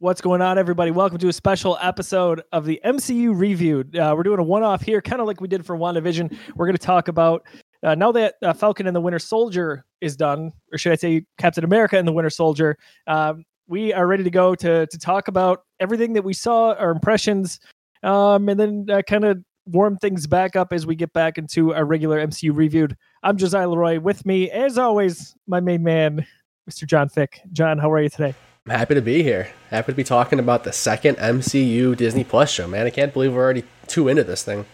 [0.00, 0.90] What's going on, everybody?
[0.90, 3.94] Welcome to a special episode of the MCU Reviewed.
[3.94, 6.34] Uh, we're doing a one off here, kind of like we did for WandaVision.
[6.56, 7.46] We're going to talk about
[7.82, 11.26] uh, now that uh, Falcon and the Winter Soldier is done, or should I say
[11.36, 12.78] Captain America and the Winter Soldier,
[13.08, 16.92] um, we are ready to go to, to talk about everything that we saw, our
[16.92, 17.60] impressions,
[18.02, 21.74] um, and then uh, kind of warm things back up as we get back into
[21.74, 22.96] our regular MCU Reviewed.
[23.22, 24.00] I'm Josiah Leroy.
[24.00, 26.26] With me, as always, my main man,
[26.70, 26.86] Mr.
[26.86, 27.42] John Fick.
[27.52, 28.34] John, how are you today?
[28.66, 29.50] I'm happy to be here.
[29.70, 32.86] Happy to be talking about the second MCU Disney Plus show, man.
[32.86, 34.66] I can't believe we're already two into this thing.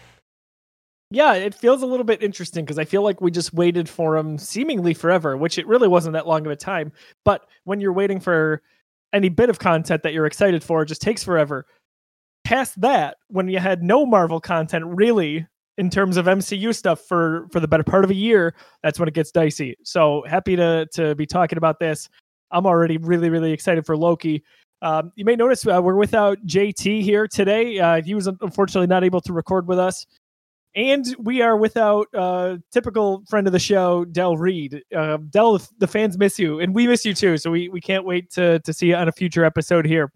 [1.13, 4.17] Yeah, it feels a little bit interesting because I feel like we just waited for
[4.17, 6.93] them seemingly forever, which it really wasn't that long of a time.
[7.25, 8.61] But when you're waiting for
[9.13, 11.65] any bit of content that you're excited for, it just takes forever.
[12.45, 15.47] Past that, when you had no Marvel content really
[15.79, 19.09] in terms of MCU stuff for for the better part of a year, that's when
[19.09, 19.77] it gets dicey.
[19.85, 22.09] So happy to to be talking about this.
[22.51, 24.43] I'm already really, really excited for Loki.
[24.83, 27.79] Um, you may notice uh, we're without JT here today.
[27.79, 30.07] Uh, he was unfortunately not able to record with us.
[30.75, 34.83] And we are without uh, typical friend of the show, Del Reed.
[34.95, 37.39] Uh, Del, the fans miss you, and we miss you too.
[37.39, 40.13] So we, we can't wait to, to see you on a future episode here.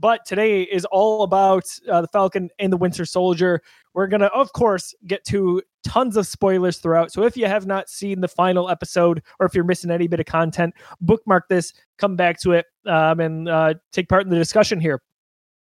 [0.00, 3.60] But today is all about uh, the Falcon and the Winter Soldier.
[3.92, 7.12] We're going to, of course, get to tons of spoilers throughout.
[7.12, 10.18] So if you have not seen the final episode or if you're missing any bit
[10.18, 14.38] of content, bookmark this, come back to it, um, and uh, take part in the
[14.38, 15.02] discussion here.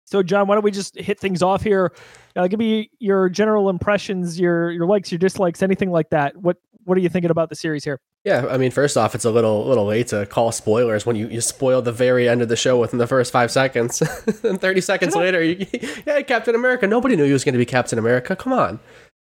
[0.06, 1.92] So, John, why don't we just hit things off here?
[2.36, 6.36] Uh, give me your general impressions, your your likes, your dislikes, anything like that.
[6.36, 8.00] What what are you thinking about the series here?
[8.25, 11.28] Yeah, I mean, first off, it's a little little late to call spoilers when you,
[11.28, 14.00] you spoil the very end of the show within the first five seconds.
[14.42, 15.66] and 30 seconds later, you,
[16.06, 16.86] yeah, Captain America.
[16.86, 18.34] Nobody knew he was going to be Captain America.
[18.34, 18.61] Come on.
[18.61, 18.81] What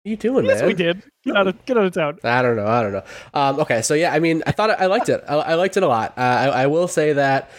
[0.07, 0.69] are you doing, yes, man?
[0.69, 1.03] we did.
[1.25, 2.19] Get out of get out of town.
[2.23, 2.67] I don't know.
[2.67, 3.03] I don't know.
[3.35, 5.25] Um, okay, so yeah, I mean, I thought I liked it.
[5.29, 6.17] I, I liked it a lot.
[6.17, 7.51] Uh, I, I will say that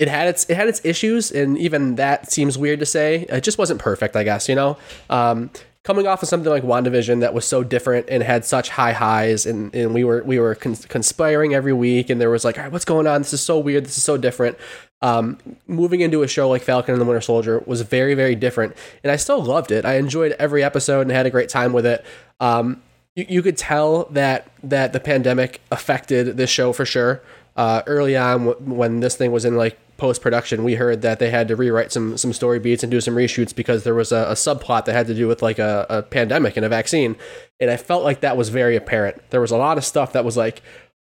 [0.00, 3.26] it had its it had its issues, and even that seems weird to say.
[3.28, 4.48] It just wasn't perfect, I guess.
[4.48, 4.76] You know,
[5.08, 5.50] um,
[5.84, 9.46] coming off of something like WandaVision that was so different and had such high highs,
[9.46, 12.64] and, and we were we were cons- conspiring every week, and there was like, all
[12.64, 13.20] right, what's going on?
[13.20, 13.84] This is so weird.
[13.84, 14.58] This is so different.
[15.02, 18.74] Um, moving into a show like Falcon and the Winter Soldier was very very different,
[19.02, 19.84] and I still loved it.
[19.84, 22.04] I enjoyed every episode and had a great time with it.
[22.40, 22.82] Um,
[23.14, 27.22] you, you could tell that that the pandemic affected this show for sure.
[27.56, 31.18] Uh, early on, w- when this thing was in like post production, we heard that
[31.18, 34.12] they had to rewrite some some story beats and do some reshoots because there was
[34.12, 37.16] a, a subplot that had to do with like a, a, pandemic and a vaccine,
[37.60, 39.22] and I felt like that was very apparent.
[39.30, 40.62] There was a lot of stuff that was like,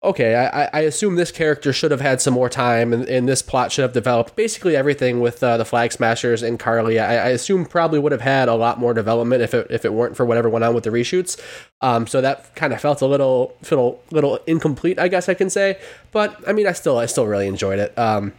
[0.02, 3.42] okay, I, I assume this character should have had some more time, and, and this
[3.42, 4.34] plot should have developed.
[4.34, 8.22] Basically, everything with uh, the Flag Smashers and Karli, I, I, assume probably would have
[8.22, 10.84] had a lot more development if it if it weren't for whatever went on with
[10.84, 11.38] the reshoots.
[11.82, 15.50] Um, so that kind of felt a little little little incomplete, I guess I can
[15.50, 15.78] say.
[16.12, 17.96] But I mean, I still I still really enjoyed it.
[17.98, 18.32] Um,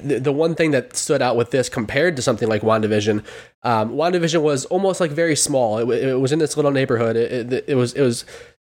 [0.00, 3.24] the, one thing that stood out with this compared to something like WandaVision,
[3.62, 5.78] um, WandaVision was almost like very small.
[5.78, 7.16] It, it was in this little neighborhood.
[7.16, 8.24] It, it, it was it was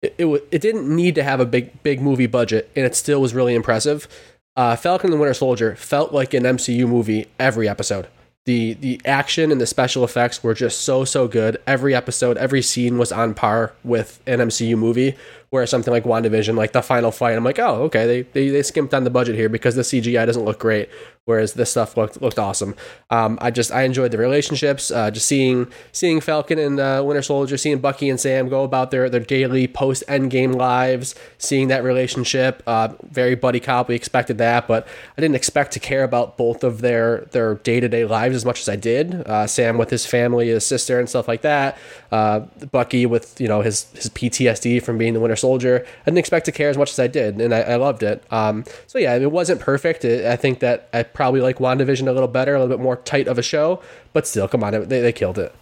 [0.03, 3.21] it, it, it didn't need to have a big big movie budget, and it still
[3.21, 4.09] was really impressive.
[4.57, 8.09] Uh, Falcon and the Winter Soldier felt like an MCU movie every episode.
[8.45, 11.59] The the action and the special effects were just so so good.
[11.67, 15.17] Every episode, every scene was on par with an MCU movie.
[15.51, 18.63] Whereas something like WandaVision, like the final fight, I'm like, oh, okay, they, they, they
[18.63, 20.91] skimped on the budget here because the CGI doesn't look great,
[21.29, 22.75] whereas this stuff looked looked awesome.
[23.11, 27.21] Um, I just I enjoyed the relationships, uh, just seeing seeing Falcon and uh, Winter
[27.21, 31.85] Soldier, seeing Bucky and Sam go about their their daily post Endgame lives, seeing that
[31.85, 33.89] relationship, uh, very buddy cop.
[33.89, 34.89] We expected that, but
[35.19, 38.47] I didn't expect to care about both of their their day to day lives as
[38.47, 39.15] much as I did.
[39.27, 41.77] Uh, Sam with his family, his sister, and stuff like that.
[42.11, 42.41] Uh,
[42.73, 45.85] Bucky with you know his his PTSD from being the Winter Soldier.
[46.03, 48.25] I didn't expect to care as much as I did, and I, I loved it.
[48.33, 50.07] Um, so yeah, it wasn't perfect.
[50.07, 53.27] I think that I probably like WandaVision a little better, a little bit more tight
[53.27, 55.53] of a show, but still, come on, they, they killed it.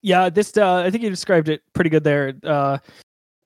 [0.00, 2.32] Yeah, this uh, I think you described it pretty good there.
[2.42, 2.78] Uh,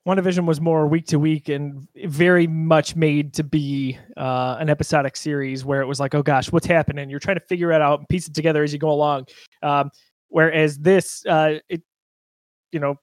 [0.06, 5.16] WandaVision was more week to week and very much made to be uh, an episodic
[5.16, 7.10] series where it was like, oh gosh, what's happening?
[7.10, 9.26] You're trying to figure it out and piece it together as you go along.
[9.64, 9.90] Um,
[10.28, 11.82] whereas this, uh, it,
[12.70, 12.94] you know,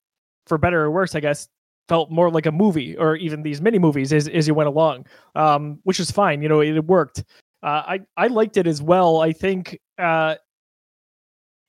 [0.48, 1.50] for better or worse, I guess,
[1.90, 5.06] felt more like a movie or even these mini movies as, as you went along,
[5.36, 6.42] um, which is fine.
[6.42, 7.26] You know, it, it worked.
[7.64, 9.22] Uh, I I liked it as well.
[9.22, 10.36] I think uh,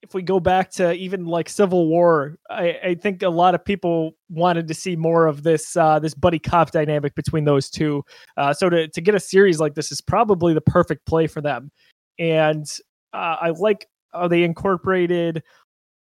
[0.03, 3.65] if we go back to even like Civil War, I, I, think a lot of
[3.65, 8.05] people wanted to see more of this uh, this buddy cop dynamic between those two.
[8.37, 11.41] Uh, so to to get a series like this is probably the perfect play for
[11.41, 11.71] them.
[12.19, 12.67] And
[13.15, 15.43] uh, I like how they incorporated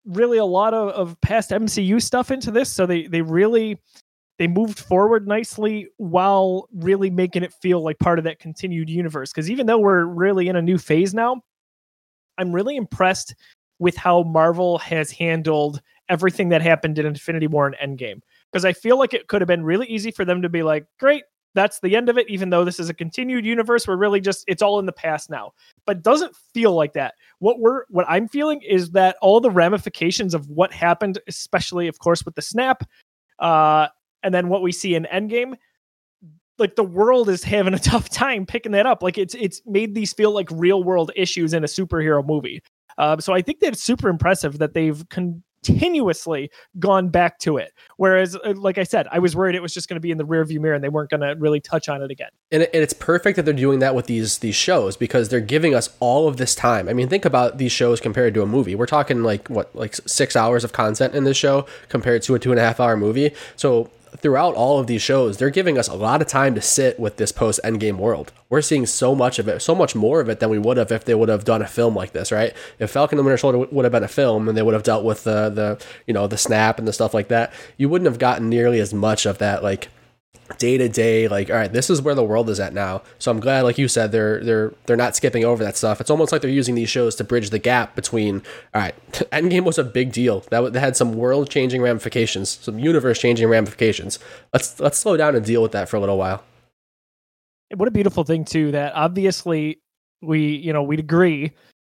[0.05, 2.71] really a lot of, of past MCU stuff into this.
[2.71, 3.79] So they they really
[4.39, 9.31] they moved forward nicely while really making it feel like part of that continued universe.
[9.31, 11.41] Because even though we're really in a new phase now,
[12.37, 13.35] I'm really impressed
[13.79, 18.21] with how Marvel has handled everything that happened in Infinity War and Endgame.
[18.51, 20.85] Because I feel like it could have been really easy for them to be like,
[20.99, 21.23] great,
[21.55, 23.87] that's the end of it, even though this is a continued universe.
[23.87, 25.51] We're really just it's all in the past now.
[25.85, 27.13] But doesn't feel like that.
[27.39, 31.99] What we're what I'm feeling is that all the ramifications of what happened, especially of
[31.99, 32.83] course with the snap,
[33.39, 33.87] uh,
[34.23, 35.55] and then what we see in Endgame,
[36.57, 39.03] like the world is having a tough time picking that up.
[39.03, 42.61] Like it's it's made these feel like real world issues in a superhero movie.
[42.97, 45.03] Um, so I think that it's super impressive that they've
[45.63, 47.71] continuously gone back to it.
[47.97, 50.17] Whereas, uh, like I said, I was worried it was just going to be in
[50.17, 52.29] the rearview mirror and they weren't going to really touch on it again.
[52.51, 55.73] And, and it's perfect that they're doing that with these these shows because they're giving
[55.73, 56.87] us all of this time.
[56.87, 58.75] I mean, think about these shows compared to a movie.
[58.75, 62.39] We're talking like what, like six hours of content in this show compared to a
[62.39, 63.31] two and a half hour movie.
[63.55, 66.99] So throughout all of these shows, they're giving us a lot of time to sit
[66.99, 68.31] with this post endgame world.
[68.49, 70.91] We're seeing so much of it, so much more of it than we would have
[70.91, 72.53] if they would have done a film like this, right?
[72.79, 75.03] If Falcon and Winter Soldier would have been a film and they would have dealt
[75.03, 78.19] with the the you know the snap and the stuff like that, you wouldn't have
[78.19, 79.89] gotten nearly as much of that like
[80.57, 83.01] day to day like all right this is where the world is at now.
[83.19, 86.01] So i'm glad like you said they're they're they're not skipping over that stuff.
[86.01, 88.41] It's almost like they're using these shows to bridge the gap between
[88.73, 88.95] all right
[89.31, 90.41] endgame was a big deal.
[90.51, 94.19] That, that had some world changing ramifications some universe changing ramifications.
[94.53, 96.43] Let's let's slow down and deal with that for a little while.
[97.75, 99.81] What a beautiful thing too that obviously
[100.21, 101.51] we you know we'd agree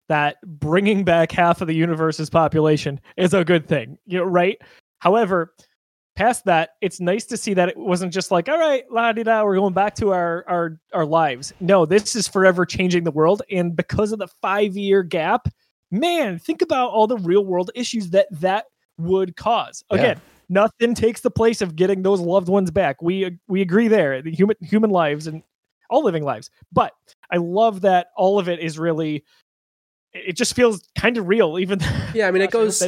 [0.10, 4.57] that bringing back half of the universe's population is a good thing you know right?
[5.00, 5.54] However
[6.19, 9.24] past that, it's nice to see that it wasn't just like, all right, la di
[9.24, 11.54] da, we're going back to our our our lives.
[11.62, 15.48] No, this is forever changing the world, and because of the five year gap,
[15.92, 18.66] man, think about all the real world issues that that
[18.98, 19.81] would cause.
[19.92, 20.24] Again, yeah.
[20.50, 23.01] nothing takes the place of getting those loved ones back.
[23.01, 24.21] We we agree there.
[24.21, 25.42] The human human lives and
[25.89, 26.92] all living lives, but
[27.31, 29.24] I love that all of it is really
[30.14, 31.80] it just feels kind of real even
[32.14, 32.82] yeah i mean it goes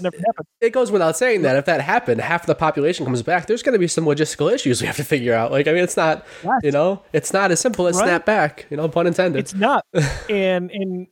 [0.60, 3.74] it goes without saying that if that happened half the population comes back there's going
[3.74, 5.52] to be some logistical issues we have to figure out.
[5.52, 6.60] Like i mean it's not yes.
[6.64, 8.06] you know it's not as simple as right.
[8.06, 9.40] snap back you know pun intended.
[9.40, 9.86] It's not.
[10.30, 11.08] And and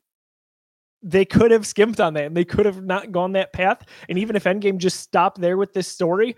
[1.01, 3.83] they could have skimped on that and they could have not gone that path.
[4.07, 6.35] And even if endgame just stopped there with this story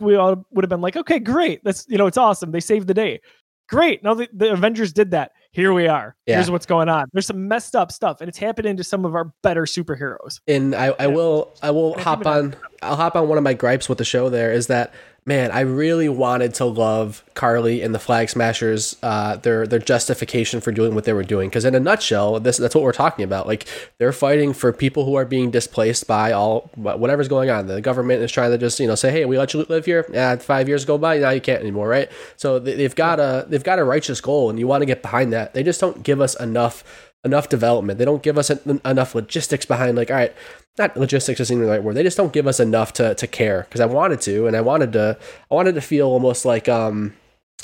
[0.00, 2.86] we all would have been like okay great that's you know it's awesome they saved
[2.86, 3.20] the day.
[3.68, 6.14] Great Now the, the avengers did that here we are.
[6.26, 6.36] Yeah.
[6.36, 7.06] Here's what's going on.
[7.12, 10.40] There's some messed up stuff, and it's happening to some of our better superheroes.
[10.46, 13.88] And I, I will I will hop on I'll hop on one of my gripes
[13.88, 14.92] with the show there is that
[15.28, 20.62] man, I really wanted to love Karli and the Flag Smashers, uh, their their justification
[20.62, 21.50] for doing what they were doing.
[21.50, 23.46] Because in a nutshell, this that's what we're talking about.
[23.46, 23.66] Like
[23.98, 27.66] they're fighting for people who are being displaced by all whatever's going on.
[27.66, 30.06] The government is trying to just you know say, hey, we let you live here.
[30.10, 32.10] Yeah, five years go by, now you can't anymore, right?
[32.36, 35.32] So they've got a they've got a righteous goal, and you want to get behind
[35.34, 35.52] that.
[35.52, 36.82] They just don't give us enough
[37.24, 37.98] enough development.
[37.98, 40.34] They don't give us enough logistics behind like, all right,
[40.78, 41.94] not logistics isn't the right word.
[41.94, 44.60] They just don't give us enough to to care because I wanted to, and I
[44.60, 45.18] wanted to,
[45.50, 47.14] I wanted to feel almost like um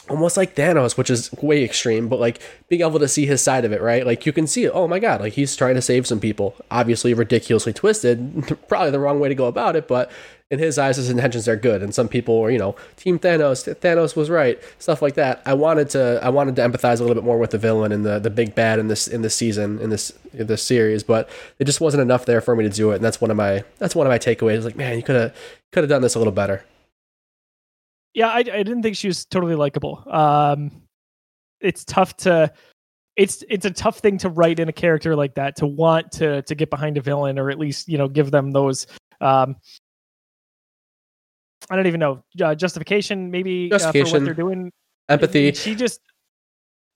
[0.08, 3.64] almost like Thanos, which is way extreme, but like being able to see his side
[3.64, 4.04] of it, right?
[4.04, 4.72] Like you can see it.
[4.74, 6.54] Oh my god, like he's trying to save some people.
[6.70, 10.10] Obviously ridiculously twisted, probably the wrong way to go about it, but
[10.50, 13.72] in his eyes his intentions are good and some people were, you know, team Thanos,
[13.80, 15.42] Thanos was right, stuff like that.
[15.46, 18.04] I wanted to I wanted to empathize a little bit more with the villain and
[18.04, 21.28] the the big bad in this in this season, in this in this series, but
[21.58, 22.96] it just wasn't enough there for me to do it.
[22.96, 24.64] And that's one of my that's one of my takeaways.
[24.64, 25.36] Like, man, you could have
[25.72, 26.64] could have done this a little better
[28.14, 30.02] yeah, I, I didn't think she was totally likable.
[30.06, 30.70] Um,
[31.60, 32.52] it's tough to
[33.16, 36.42] it's it's a tough thing to write in a character like that to want to
[36.42, 38.86] to get behind a villain or at least you know give them those
[39.20, 39.56] um
[41.70, 44.72] I don't even know uh, justification maybe justification, uh, for what they're doing
[45.08, 45.52] empathy.
[45.52, 46.00] She just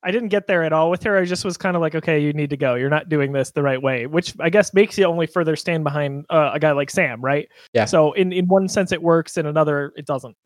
[0.02, 1.18] I didn't get there at all with her.
[1.18, 2.76] I just was kind of like, okay, you need to go.
[2.76, 5.82] You're not doing this the right way, which I guess makes you only further stand
[5.82, 7.48] behind uh, a guy like Sam, right?
[7.72, 7.84] Yeah.
[7.84, 10.36] So in in one sense it works, in another it doesn't.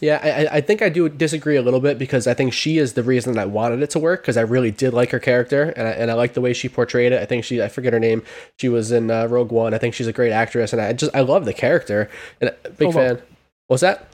[0.00, 2.94] Yeah, I, I think I do disagree a little bit because I think she is
[2.94, 5.72] the reason that I wanted it to work because I really did like her character
[5.76, 7.22] and I, and I like the way she portrayed it.
[7.22, 8.24] I think she I forget her name.
[8.58, 9.74] She was in uh, Rogue One.
[9.74, 12.10] I think she's a great actress and I just I love the character
[12.40, 12.92] and big Solo.
[12.92, 13.22] fan.
[13.72, 14.06] What's that?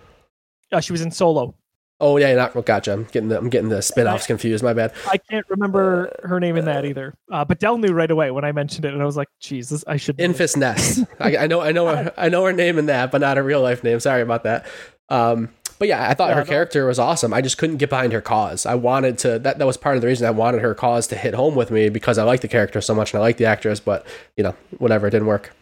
[0.70, 1.54] Uh, she was in Solo.
[2.00, 2.92] Oh yeah, not gotcha.
[2.92, 4.62] I'm getting the I'm getting the spin-offs confused.
[4.62, 4.92] My bad.
[5.10, 7.12] I can't remember her name in that either.
[7.28, 9.82] Uh, but Del knew right away when I mentioned it, and I was like, Jesus,
[9.88, 10.16] I should.
[10.18, 11.04] Enfys Ness.
[11.18, 13.60] I, I, know, I know, I know her name in that, but not a real
[13.60, 13.98] life name.
[13.98, 14.64] Sorry about that.
[15.08, 15.48] Um,
[15.80, 17.34] but yeah, I thought yeah, her character was awesome.
[17.34, 18.64] I just couldn't get behind her cause.
[18.64, 21.16] I wanted to that that was part of the reason I wanted her cause to
[21.16, 23.46] hit home with me because I like the character so much and I like the
[23.46, 25.52] actress, but you know, whatever, it didn't work.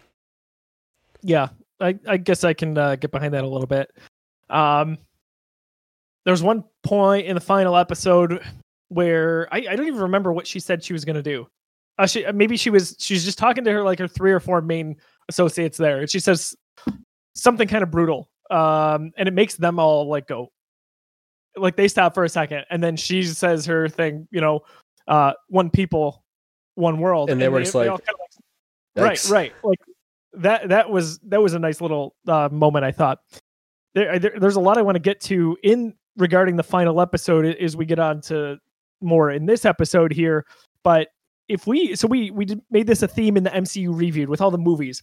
[1.23, 1.49] Yeah.
[1.81, 3.91] I, I guess I can uh, get behind that a little bit.
[4.49, 4.99] Um
[6.27, 8.43] there's one point in the final episode
[8.89, 11.47] where I, I don't even remember what she said she was going to do.
[11.99, 14.61] Uh, she maybe she was she's just talking to her like her three or four
[14.61, 14.97] main
[15.29, 16.55] associates there, and she says
[17.35, 20.51] something kind of brutal, um, and it makes them all like go,
[21.57, 24.61] like they stop for a second, and then she says her thing, you know,
[25.09, 26.23] uh, one people,
[26.75, 28.43] one world, And they were just like, all kind of
[28.97, 29.81] like, right, right, like
[30.37, 30.69] that.
[30.69, 32.85] That was that was a nice little uh, moment.
[32.85, 33.19] I thought
[33.95, 37.45] there, there there's a lot I want to get to in regarding the final episode
[37.45, 38.59] as we get on to
[39.01, 40.47] more in this episode here,
[40.83, 41.09] but
[41.49, 44.51] if we so we we made this a theme in the MCU reviewed with all
[44.51, 45.03] the movies.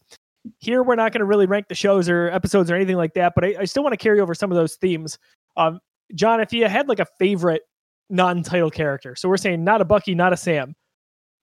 [0.59, 3.31] Here we're not going to really rank the shows or episodes or anything like that,
[3.33, 5.17] but I, I still want to carry over some of those themes.
[5.55, 5.79] Um,
[6.15, 7.61] John, if you had like a favorite
[8.09, 10.75] non-title character, so we're saying not a Bucky, not a Sam,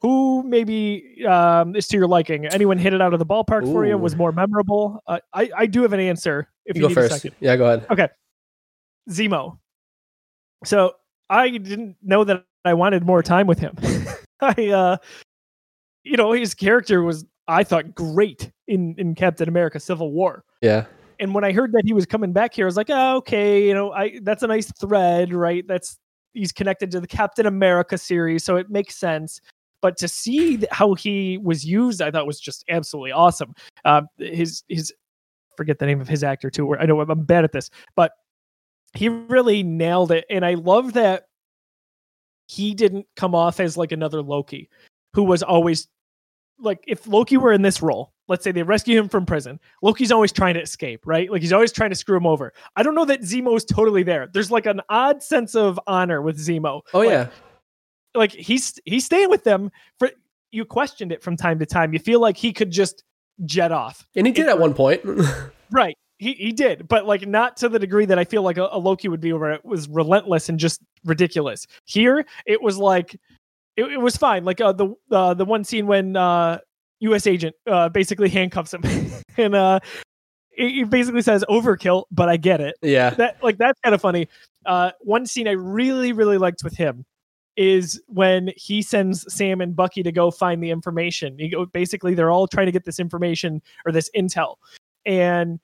[0.00, 2.46] who maybe um, is to your liking?
[2.46, 3.94] Anyone hit it out of the ballpark for you?
[3.94, 3.98] Ooh.
[3.98, 5.02] Was more memorable?
[5.06, 6.48] Uh, I I do have an answer.
[6.64, 7.12] If You you, go first.
[7.12, 7.34] a second.
[7.40, 7.86] Yeah, go ahead.
[7.90, 8.08] Okay,
[9.10, 9.58] Zemo.
[10.64, 10.94] So
[11.28, 13.76] I didn't know that I wanted more time with him.
[14.40, 14.96] I, uh,
[16.04, 20.44] you know, his character was I thought great in in Captain America: Civil War.
[20.62, 20.86] Yeah.
[21.18, 23.66] And when I heard that he was coming back here, I was like, oh, okay,
[23.68, 25.66] you know, I that's a nice thread, right?
[25.68, 25.98] That's
[26.32, 29.40] he's connected to the Captain America series, so it makes sense.
[29.82, 33.54] But to see how he was used, I thought was just absolutely awesome.
[33.84, 34.92] Uh, his his
[35.56, 36.76] forget the name of his actor too.
[36.76, 38.12] I know I'm- bad at this, but
[38.94, 41.24] he really nailed it, and I love that
[42.46, 44.68] he didn't come off as like another Loki,
[45.14, 45.88] who was always
[46.58, 50.12] like if Loki were in this role, let's say they rescue him from prison, Loki's
[50.12, 51.30] always trying to escape, right?
[51.30, 52.52] Like he's always trying to screw him over.
[52.76, 54.28] I don't know that Zemo is totally there.
[54.32, 56.82] There's like an odd sense of honor with Zemo.
[56.92, 57.28] Oh Like, yeah.
[58.14, 60.10] Like he's he's staying with them for
[60.50, 61.92] you questioned it from time to time.
[61.92, 63.04] You feel like he could just
[63.44, 64.06] jet off.
[64.14, 65.02] And he did at one point.
[65.72, 65.96] Right.
[66.18, 68.78] He he did, but like not to the degree that I feel like a, a
[68.78, 71.64] Loki would be where it was relentless and just ridiculous.
[71.84, 73.14] Here it was like
[73.76, 74.44] it, it was fine.
[74.44, 76.58] Like uh, the uh, the one scene when uh
[76.98, 78.82] US agent uh basically handcuffs him
[79.38, 79.78] and uh
[80.50, 83.10] he he basically says overkill, but I get it yeah.
[83.10, 84.28] that like that's kind of funny.
[84.66, 87.06] Uh, one scene I really really liked with him
[87.60, 91.36] is when he sends Sam and Bucky to go find the information.
[91.52, 94.56] Go, basically they're all trying to get this information or this intel,
[95.04, 95.60] and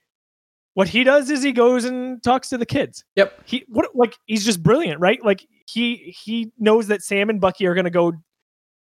[0.74, 3.02] what he does is he goes and talks to the kids.
[3.16, 3.42] Yep.
[3.46, 5.24] He what like he's just brilliant, right?
[5.24, 8.12] Like he he knows that Sam and Bucky are going to go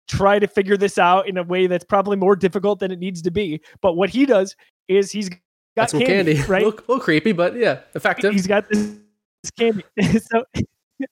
[0.08, 3.22] try to figure this out in a way that's probably more difficult than it needs
[3.22, 3.60] to be.
[3.82, 4.56] But what he does
[4.88, 5.30] is he's
[5.76, 6.40] got some candy.
[6.42, 6.62] right?
[6.62, 8.32] a, little, little creepy, but yeah, effective.
[8.32, 8.96] He's got this,
[9.42, 9.84] this candy.
[10.18, 10.44] so,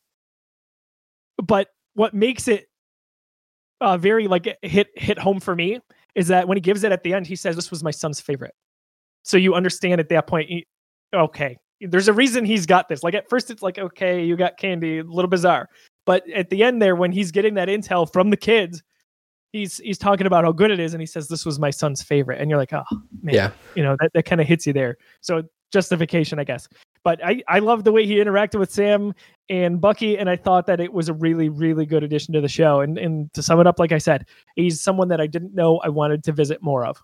[1.44, 2.66] but what makes it
[3.80, 5.80] uh, very like hit hit home for me
[6.14, 8.20] is that when he gives it at the end, he says, "This was my son's
[8.20, 8.54] favorite."
[9.22, 10.66] So you understand at that point, he-
[11.14, 13.02] okay, there's a reason he's got this.
[13.02, 15.68] Like at first, it's like, okay, you got candy, a little bizarre,
[16.06, 18.82] but at the end there, when he's getting that intel from the kids.
[19.52, 22.02] He's, he's talking about how good it is, and he says this was my son's
[22.02, 22.82] favorite, and you're like, oh
[23.22, 23.50] man, yeah.
[23.76, 26.68] you know that, that kind of hits you there so justification i guess
[27.04, 29.14] but i i love the way he interacted with sam
[29.48, 32.48] and bucky and i thought that it was a really really good addition to the
[32.48, 35.54] show and and to sum it up like i said he's someone that i didn't
[35.54, 37.00] know i wanted to visit more of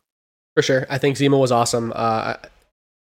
[0.57, 0.87] For sure.
[0.90, 1.92] I think Zemo was awesome.
[1.95, 2.35] Uh,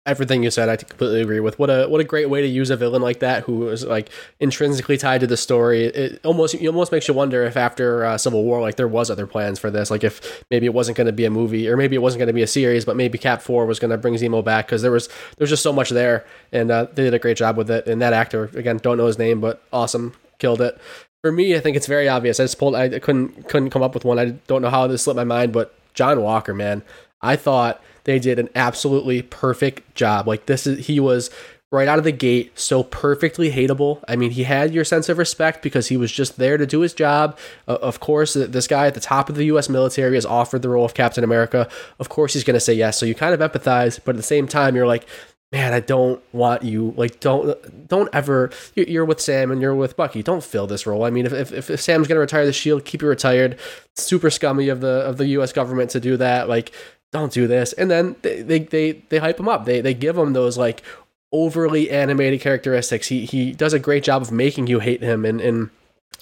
[0.07, 1.59] everything you said, I completely agree with.
[1.59, 4.09] What a what a great way to use a villain like that who is like
[4.39, 5.85] intrinsically tied to the story.
[5.85, 9.11] It almost it almost makes you wonder if after uh, Civil War, like there was
[9.11, 9.91] other plans for this.
[9.91, 12.27] Like if maybe it wasn't going to be a movie, or maybe it wasn't going
[12.27, 14.81] to be a series, but maybe Cap Four was going to bring Zemo back because
[14.81, 17.69] there was there's just so much there, and uh, they did a great job with
[17.69, 17.85] it.
[17.85, 20.79] And that actor, again, don't know his name, but awesome, killed it.
[21.21, 22.39] For me, I think it's very obvious.
[22.39, 22.75] I just pulled.
[22.75, 24.17] I couldn't couldn't come up with one.
[24.17, 26.83] I don't know how this slipped my mind, but John Walker, man,
[27.21, 30.27] I thought they did an absolutely perfect job.
[30.27, 31.29] Like this is he was
[31.71, 34.01] right out of the gate so perfectly hateable.
[34.07, 36.79] I mean, he had your sense of respect because he was just there to do
[36.79, 37.37] his job.
[37.67, 39.67] Uh, of course, this guy at the top of the U.S.
[39.67, 41.67] military is offered the role of Captain America.
[41.99, 42.97] Of course, he's going to say yes.
[42.97, 45.05] So you kind of empathize, but at the same time, you're like,
[45.51, 46.93] man, I don't want you.
[46.95, 48.51] Like, don't don't ever.
[48.75, 50.23] You're, with Sam and you're with Bucky.
[50.23, 51.03] Don't fill this role.
[51.03, 53.57] I mean, if if, if Sam's going to retire the shield, keep it retired.
[53.95, 55.51] Super scummy of the of the U.S.
[55.51, 56.47] government to do that.
[56.47, 56.71] Like,
[57.11, 57.73] don't do this.
[57.73, 59.65] And then they they they, they hype him up.
[59.65, 60.83] They they give him those like
[61.31, 63.07] overly animated characteristics.
[63.07, 65.25] He he does a great job of making you hate him.
[65.25, 65.69] And and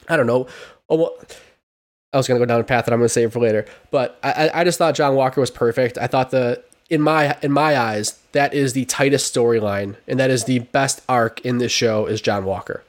[0.07, 0.47] I don't know.
[0.89, 1.17] Oh, well,
[2.13, 3.65] I was gonna go down a path that I'm gonna save for later.
[3.91, 5.97] But I I- just thought John Walker was perfect.
[5.97, 10.29] I thought the in my in my eyes that is the tightest storyline and that
[10.29, 12.83] is the best arc in this show is John Walker.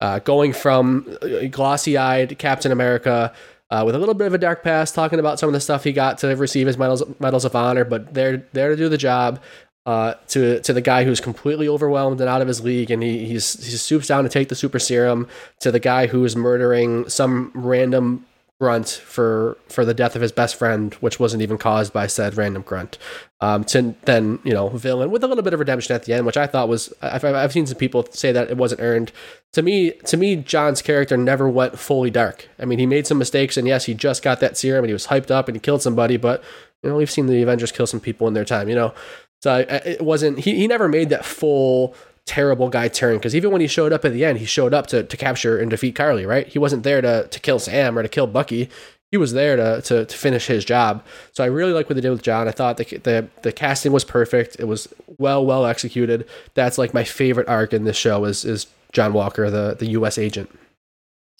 [0.00, 1.16] Uh, going from
[1.50, 3.32] glossy eyed Captain America
[3.70, 5.84] uh, with a little bit of a dark past, talking about some of the stuff
[5.84, 8.98] he got to receive his medals medals of honor, but they're there to do the
[8.98, 9.40] job.
[9.86, 13.24] uh, to to the guy who's completely overwhelmed and out of his league, and he
[13.26, 15.28] he's he swoops down to take the super serum
[15.60, 18.26] to the guy who is murdering some random
[18.58, 22.36] grunt for for the death of his best friend, which wasn't even caused by said
[22.36, 22.96] random grunt.
[23.40, 26.24] Um, to then you know villain with a little bit of redemption at the end,
[26.24, 29.12] which I thought was I've, I've seen some people say that it wasn't earned.
[29.52, 32.48] To me, to me, John's character never went fully dark.
[32.58, 34.94] I mean, he made some mistakes, and yes, he just got that serum, and he
[34.94, 36.16] was hyped up, and he killed somebody.
[36.16, 36.42] But
[36.82, 38.68] you know, we've seen the Avengers kill some people in their time.
[38.68, 38.94] You know,
[39.42, 40.56] so it wasn't he.
[40.56, 41.94] He never made that full
[42.26, 44.88] terrible guy turn because even when he showed up at the end, he showed up
[44.88, 46.46] to, to capture and defeat Karli, right?
[46.46, 48.68] He wasn't there to, to kill Sam or to kill Bucky.
[49.12, 51.04] He was there to, to, to finish his job.
[51.32, 52.48] So I really like what they did with John.
[52.48, 54.56] I thought the, the the casting was perfect.
[54.58, 56.28] It was well well executed.
[56.54, 60.18] That's like my favorite arc in this show is is John Walker, the the U.S.
[60.18, 60.50] agent.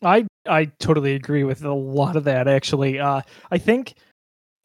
[0.01, 2.47] I I totally agree with a lot of that.
[2.47, 3.95] Actually, uh, I think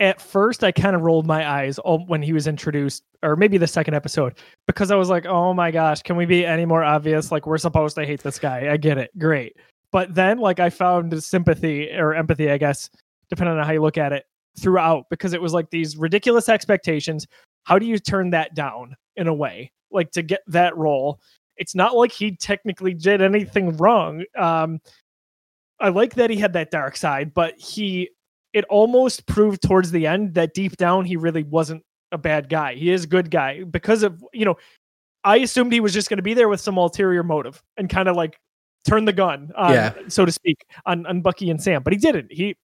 [0.02, 3.68] at first I kind of rolled my eyes when he was introduced, or maybe the
[3.68, 4.34] second episode,
[4.68, 7.32] because I was like, oh my gosh, can we be any more obvious?
[7.32, 8.70] Like, we're supposed to hate this guy.
[8.70, 9.18] I get it.
[9.18, 9.56] Great.
[9.92, 12.90] But then, like, I found sympathy or empathy, I guess,
[13.30, 14.26] depending on how you look at it,
[14.60, 17.28] throughout, because it was like these ridiculous expectations.
[17.64, 21.20] How do you turn that down in a way, like to get that role?
[21.58, 24.24] It's not like he technically did anything wrong.
[24.36, 24.80] Um,
[25.80, 28.10] I like that he had that dark side, but he
[28.54, 32.76] it almost proved towards the end that deep down he really wasn't a bad guy.
[32.76, 34.56] He is a good guy because of, you know,
[35.24, 38.10] I assumed he was just going to be there with some ulterior motive and kind
[38.10, 38.38] of like
[38.88, 39.94] turn the gun, on, yeah.
[40.08, 42.32] so to speak, on, on Bucky and Sam, but he didn't.
[42.32, 42.56] He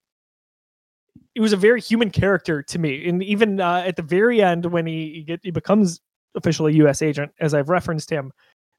[1.34, 4.66] he was a very human character to me, and even uh, at the very end
[4.66, 6.00] when he he, get, he becomes
[6.36, 7.04] officially U.S.
[7.04, 8.32] agent, as I've referenced him,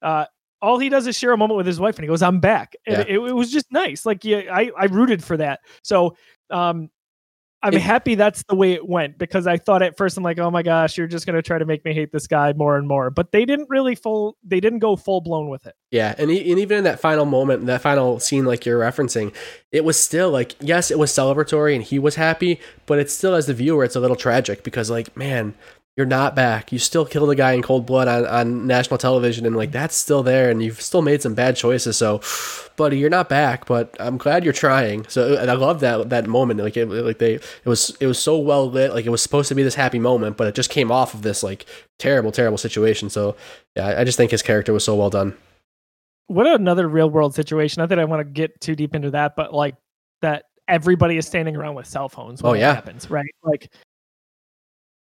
[0.03, 0.25] uh,
[0.61, 2.75] all he does is share a moment with his wife, and he goes, "I'm back,"
[2.87, 3.15] and yeah.
[3.17, 4.05] it, it, was just nice.
[4.05, 5.61] Like, yeah, I I rooted for that.
[5.85, 6.17] So,
[6.51, 6.91] um,
[7.63, 10.39] I'm it, happy that's the way it went because I thought at first I'm like,
[10.39, 12.87] oh my gosh, you're just gonna try to make me hate this guy more and
[12.87, 13.11] more.
[13.11, 15.75] But they didn't really full they didn't go full blown with it.
[15.91, 19.35] Yeah, and, and even in that final moment, that final scene like you're referencing,
[19.73, 23.35] it was still like yes, it was celebratory and he was happy, but it's still
[23.35, 25.55] as the viewer, it's a little tragic because like man,
[25.99, 26.71] you're not back.
[26.71, 29.97] You still killed a guy in cold blood on, on national television, and like that's
[29.97, 31.97] still there, and you've still made some bad choices.
[31.97, 32.21] So,
[32.77, 35.07] buddy, you're not back, but I'm glad you're trying.
[35.09, 36.61] So, uh, and I love that that moment.
[36.61, 38.95] Like, it, like they, it was it was so well lit.
[38.95, 41.23] Like it was supposed to be this happy moment, but it just came off of
[41.23, 41.67] this like
[41.99, 43.11] terrible, terrible situation.
[43.11, 43.35] So,
[43.75, 45.35] yeah, I just think his character was so well done.
[46.29, 47.81] What another real world situation?
[47.81, 49.75] Not that I want to get too deep into that, but like
[50.23, 52.41] that everybody is standing around with cell phones.
[52.45, 53.35] oh yeah, happens right.
[53.43, 53.73] Like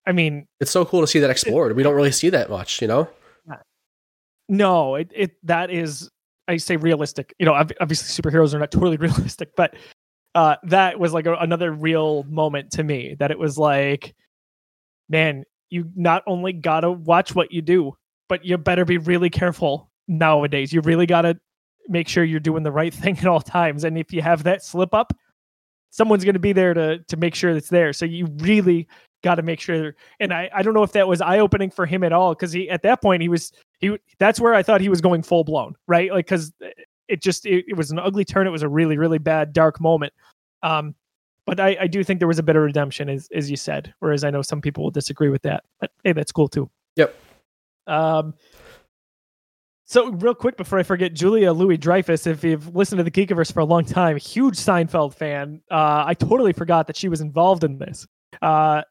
[0.10, 1.72] I mean, it's so cool to see that explored.
[1.72, 3.08] It, we don't really see that much, you know.
[4.50, 6.10] No, it, it that is
[6.48, 7.36] I say realistic.
[7.38, 9.76] You know, obviously superheroes are not totally realistic, but
[10.34, 13.16] uh, that was like a, another real moment to me.
[13.20, 14.16] That it was like,
[15.08, 17.94] man, you not only gotta watch what you do,
[18.28, 20.74] but you better be really careful nowadays.
[20.74, 21.40] You really gotta
[21.88, 23.84] make sure you're doing the right thing at all times.
[23.84, 25.14] And if you have that slip up,
[25.92, 27.94] someone's going to be there to to make sure it's there.
[27.94, 28.88] So you really
[29.22, 29.96] got to make sure.
[30.20, 32.52] And I, I don't know if that was eye opening for him at all because
[32.52, 35.44] he at that point he was he that's where I thought he was going full
[35.44, 36.54] blown right like because
[37.08, 38.48] it just it, it, was an ugly turn.
[38.48, 40.14] It was a really really bad dark moment.
[40.64, 40.96] Um,
[41.46, 43.94] but I, I do think there was a bit of redemption as as you said.
[44.00, 45.64] Whereas I know some people will disagree with that.
[45.80, 46.70] But hey, that's cool too.
[46.96, 47.16] Yep.
[47.88, 48.34] Um.
[49.86, 53.52] So real quick before I forget, Julia Louis Dreyfus, if you've listened to the Geekiverse
[53.52, 55.64] for a long time, huge Seinfeld fan.
[55.72, 58.06] Uh, I totally forgot that she was involved in this.
[58.40, 58.84] Uh,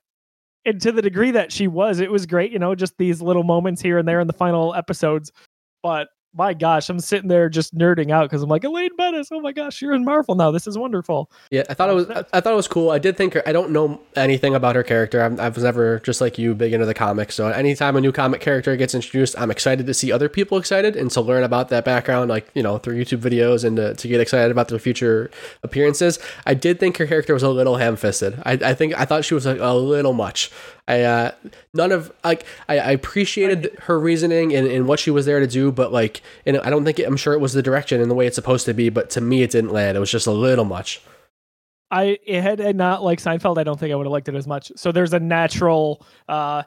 [0.64, 2.52] and to the degree that she was, it was great.
[2.52, 5.32] You know, just these little moments here and there in the final episodes.
[5.82, 9.28] But my gosh, I'm sitting there just nerding out because I'm like Elaine Benes.
[9.32, 10.50] Oh my gosh, you're in Marvel now.
[10.50, 11.30] This is wonderful.
[11.50, 12.10] Yeah, I thought it was.
[12.10, 12.90] Um, I thought it was cool.
[12.90, 13.42] I did think her.
[13.46, 15.22] I don't know anything about her character.
[15.22, 17.34] I'm, i was never just like you, big into the comics.
[17.34, 20.96] So anytime a new comic character gets introduced, I'm excited to see other people excited
[20.96, 24.08] and to learn about that background, like you know, through YouTube videos and to, to
[24.08, 25.30] get excited about their future
[25.62, 26.18] appearances.
[26.46, 28.42] I did think her character was a little ham-fisted.
[28.44, 30.50] I, I think I thought she was a, a little much.
[30.88, 31.32] I uh,
[31.74, 35.46] none of like I, I appreciated her reasoning and, and what she was there to
[35.46, 38.10] do, but like, and I don't think it, I'm sure it was the direction and
[38.10, 39.96] the way it's supposed to be, but to me it didn't land.
[39.96, 41.02] It was just a little much.
[41.90, 43.58] I had, not like Seinfeld.
[43.58, 44.70] I don't think I would have liked it as much.
[44.76, 46.64] So there's a natural uh,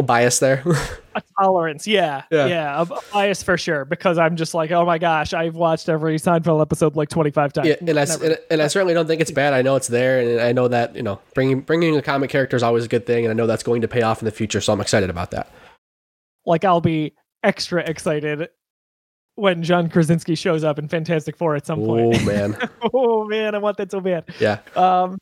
[0.00, 0.62] a bias there.
[1.14, 3.84] a tolerance, yeah, yeah, yeah, a, bias for sure.
[3.84, 7.68] Because I'm just like, oh my gosh, I've watched every Seinfeld episode like 25 times.
[7.68, 9.54] Yeah, and I and, and, I certainly don't think it's bad.
[9.54, 12.56] I know it's there, and I know that you know bringing bringing a comic character
[12.56, 14.32] is always a good thing, and I know that's going to pay off in the
[14.32, 14.60] future.
[14.60, 15.48] So I'm excited about that.
[16.44, 18.48] Like I'll be extra excited
[19.36, 22.16] when John Krasinski shows up in Fantastic Four at some point.
[22.16, 22.56] Oh man,
[22.94, 24.24] oh man, I want that so bad.
[24.40, 24.58] Yeah.
[24.74, 25.18] Um,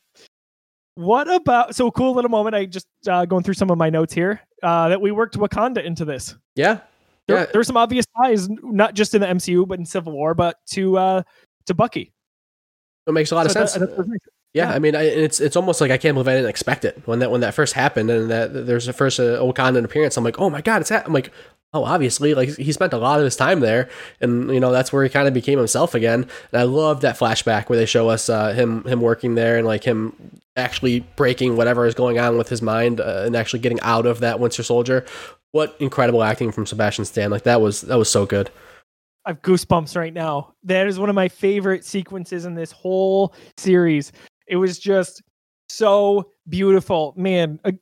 [0.98, 2.56] What about so cool little moment?
[2.56, 5.84] I just uh, going through some of my notes here uh, that we worked Wakanda
[5.84, 6.34] into this.
[6.56, 6.80] Yeah,
[7.28, 7.46] There, yeah.
[7.52, 10.98] there's some obvious ties, not just in the MCU but in Civil War, but to
[10.98, 11.22] uh,
[11.66, 12.12] to Bucky.
[13.06, 13.96] It makes a lot of So that- sense.
[13.96, 14.06] what-
[14.54, 14.72] Yeah, Yeah.
[14.74, 17.20] I mean, I, it's it's almost like I can't believe I didn't expect it when
[17.20, 20.16] that when that first happened, and that there's the first uh, Wakandan appearance.
[20.16, 21.06] I'm like, oh my god, it's that.
[21.06, 21.30] I'm like,
[21.72, 23.88] oh, obviously, like he spent a lot of his time there,
[24.20, 26.26] and you know that's where he kind of became himself again.
[26.52, 29.66] And I love that flashback where they show us uh, him him working there and
[29.66, 30.14] like him
[30.56, 34.20] actually breaking whatever is going on with his mind uh, and actually getting out of
[34.20, 35.04] that Winter Soldier.
[35.52, 37.30] What incredible acting from Sebastian Stan!
[37.30, 38.50] Like that was that was so good.
[39.24, 40.54] I have goosebumps right now.
[40.64, 44.10] That is one of my favorite sequences in this whole series.
[44.46, 45.22] It was just
[45.68, 47.60] so beautiful, man.
[47.62, 47.78] I,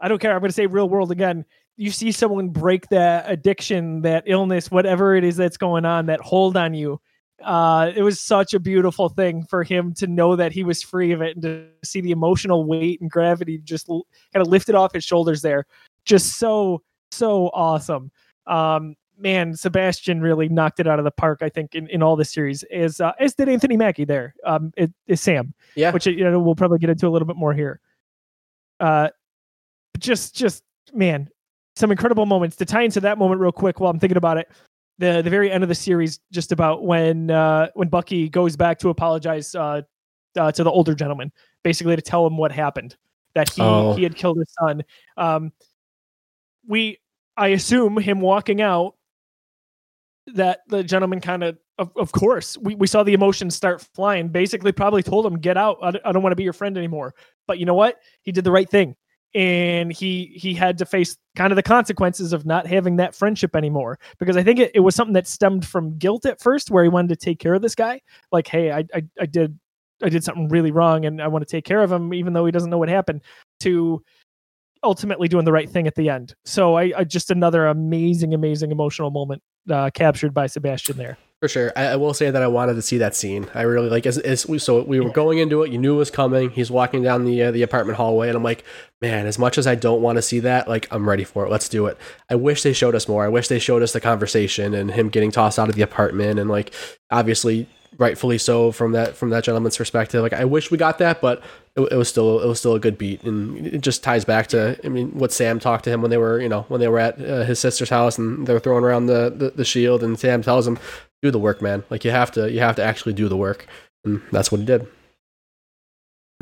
[0.00, 0.32] I don't care.
[0.32, 1.44] I'm going to say real world again.
[1.80, 6.20] You see someone break that addiction, that illness, whatever it is that's going on, that
[6.20, 7.00] hold on you.
[7.42, 11.12] Uh, it was such a beautiful thing for him to know that he was free
[11.12, 14.74] of it and to see the emotional weight and gravity just l- kind of lifted
[14.74, 15.64] off his shoulders there.
[16.04, 18.10] Just so, so awesome.
[18.46, 21.38] Um, man, Sebastian really knocked it out of the park.
[21.42, 24.34] I think in, in all this series, as uh, as did Anthony Mackie there.
[24.44, 27.36] Um, it, is Sam, Yeah, which you know we'll probably get into a little bit
[27.36, 27.80] more here.
[28.80, 29.08] Uh,
[29.98, 30.62] just just
[30.92, 31.28] man,
[31.80, 32.56] some incredible moments.
[32.56, 34.48] To tie into that moment real quick, while I'm thinking about it,
[34.98, 38.78] the the very end of the series, just about when uh, when Bucky goes back
[38.80, 39.82] to apologize uh,
[40.38, 41.32] uh, to the older gentleman,
[41.64, 42.96] basically to tell him what happened,
[43.34, 43.94] that he Oh.
[43.94, 44.82] he had killed his son.
[45.16, 45.52] Um,
[46.68, 46.98] we
[47.36, 48.94] I assume him walking out
[50.34, 54.28] that the gentleman kind of of, of course we, we saw the emotions start flying
[54.28, 56.76] basically probably told him get out I, don't- I don't want to be your friend
[56.76, 57.14] anymore
[57.48, 58.94] but you know what he did the right thing
[59.34, 63.54] and he he had to face kind of the consequences of not having that friendship
[63.54, 63.98] anymore.
[64.18, 66.88] Because i think it, it was something that stemmed from guilt at first where he
[66.88, 68.00] wanted to take care of this guy.
[68.32, 69.58] Like hey i i, I did
[70.02, 72.46] i did something really wrong and i want to take care of him even though
[72.46, 73.22] he doesn't know what happened
[73.60, 74.02] to
[74.82, 76.34] ultimately doing the right thing at the end.
[76.44, 81.48] So i, I just another amazing amazing emotional moment uh, captured by sebastian there For
[81.48, 81.72] sure.
[81.74, 83.48] I, I will say that I wanted to see that scene.
[83.54, 85.98] I really like as, as we so we were going into it, you knew it
[85.98, 86.50] was coming.
[86.50, 88.62] He's walking down the uh, the apartment hallway and I'm like,
[89.00, 91.50] "Man, as much as I don't want to see that, like I'm ready for it.
[91.50, 91.96] Let's do it."
[92.28, 93.24] I wish they showed us more.
[93.24, 96.38] I wish they showed us the conversation and him getting tossed out of the apartment
[96.38, 96.74] and like
[97.10, 100.22] obviously rightfully so from that from that gentleman's perspective.
[100.22, 101.42] Like I wish we got that, but
[101.74, 104.48] it, it was still it was still a good beat and it just ties back
[104.48, 106.88] to I mean what Sam talked to him when they were, you know, when they
[106.88, 110.02] were at uh, his sister's house and they were throwing around the, the the shield
[110.02, 110.78] and Sam tells him
[111.22, 111.84] do the work, man.
[111.90, 113.66] Like you have to, you have to actually do the work,
[114.04, 114.86] and that's what he did.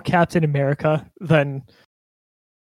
[0.04, 1.62] Captain America then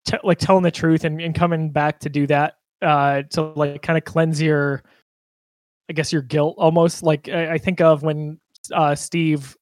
[0.05, 3.81] t- like telling the truth and, and coming back to do that uh to like
[3.81, 4.83] kind of cleanse your
[5.89, 8.39] I guess your guilt almost like I, I think of when
[8.73, 9.55] uh Steve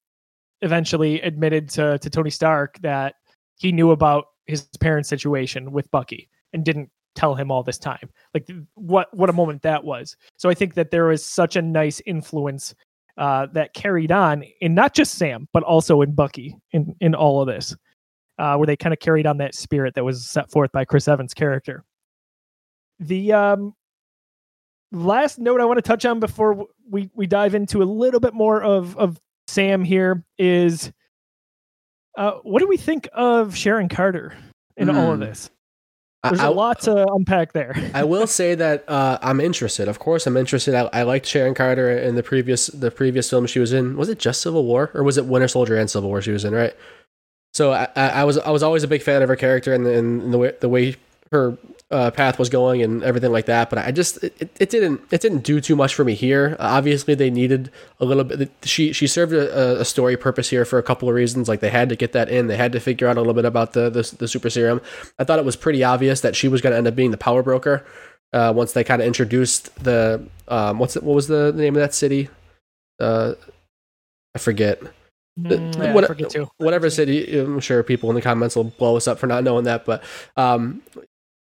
[0.62, 3.16] eventually admitted to to Tony Stark that
[3.58, 8.10] he knew about his parents' situation with Bucky and didn't tell him all this time.
[8.34, 10.16] Like what what a moment that was.
[10.38, 12.74] So I think that there was such a nice influence
[13.18, 17.42] uh, that carried on in not just Sam, but also in Bucky in in all
[17.42, 17.76] of this,
[18.40, 21.08] uh, where they kind of carried on that spirit that was set forth by Chris
[21.08, 21.84] Evans' character.
[23.00, 23.76] The um,
[24.92, 28.34] last note I want to touch on before we we dive into a little bit
[28.34, 30.92] more of of Sam here is,
[32.18, 34.34] uh, what do we think of Sharon Carter
[34.78, 35.26] in all of Hmm.
[35.26, 35.52] this?
[36.24, 37.76] There's I- a lot to unpack there.
[37.94, 39.88] I will say that uh, I'm interested.
[39.88, 40.74] Of course, I'm interested.
[40.74, 43.98] I, I liked Sharon Carter in the previous the previous film she was in.
[43.98, 46.46] Was it just Civil War or was it Winter Soldier and Civil War she was
[46.46, 46.54] in?
[46.54, 46.74] Right.
[47.54, 49.86] So I, I I was I was always a big fan of her character and,
[49.86, 50.96] and the way the way
[51.32, 51.58] her
[51.94, 53.70] uh, path was going and everything like that.
[53.70, 56.58] But I just it, it didn't it didn't do too much for me here.
[56.60, 58.52] Uh, obviously, they needed a little bit.
[58.64, 61.48] She she served a, a story purpose here for a couple of reasons.
[61.48, 62.48] Like they had to get that in.
[62.48, 64.82] They had to figure out a little bit about the the, the super serum.
[65.20, 67.18] I thought it was pretty obvious that she was going to end up being the
[67.18, 67.86] power broker.
[68.34, 71.82] Uh, once they kind of introduced the um, what's it, what was the name of
[71.82, 72.30] that city?
[73.00, 73.34] Uh,
[74.36, 74.82] I forget
[75.40, 76.48] Mm, yeah, I what- forget too.
[76.58, 77.40] whatever city.
[77.40, 80.04] I'm sure people in the comments will blow us up for not knowing that, but
[80.38, 80.84] um,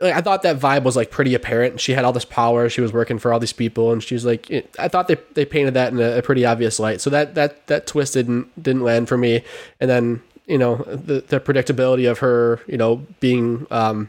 [0.00, 1.80] like, I thought that vibe was like pretty apparent.
[1.80, 2.68] She had all this power.
[2.68, 5.44] She was working for all these people, and she was like, I thought they they
[5.44, 7.00] painted that in a, a pretty obvious light.
[7.00, 9.42] So that that that twist didn't didn't land for me.
[9.80, 14.08] And then you know the the predictability of her, you know, being um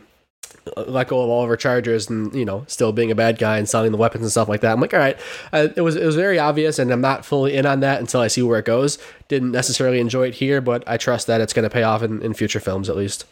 [0.75, 3.58] let go of all of her charges and you know still being a bad guy
[3.58, 4.71] and selling the weapons and stuff like that.
[4.71, 5.17] I'm like, all right,
[5.52, 8.21] uh, it was it was very obvious, and I'm not fully in on that until
[8.21, 8.97] I see where it goes.
[9.28, 12.21] Didn't necessarily enjoy it here, but I trust that it's going to pay off in,
[12.21, 13.25] in future films at least.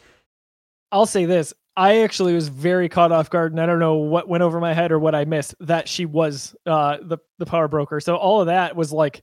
[0.92, 1.52] I'll say this.
[1.76, 4.72] I actually was very caught off guard, and I don't know what went over my
[4.74, 8.00] head or what I missed that she was uh, the the power broker.
[8.00, 9.22] So all of that was like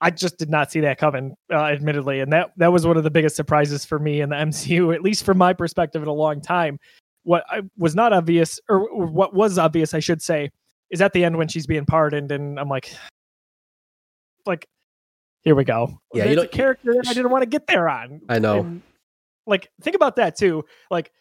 [0.00, 3.04] I just did not see that coming, uh, admittedly, and that that was one of
[3.04, 6.12] the biggest surprises for me in the MCU, at least from my perspective, in a
[6.12, 6.78] long time.
[7.22, 10.50] What I, was not obvious, or, or what was obvious, I should say,
[10.90, 12.94] is at the end when she's being pardoned, and I'm like,
[14.46, 14.66] like,
[15.42, 15.98] here we go.
[16.12, 18.20] Yeah, That's you a don't- character that I didn't want to get there on.
[18.28, 18.60] I know.
[18.60, 18.82] And,
[19.46, 20.64] like, think about that too.
[20.90, 21.12] Like,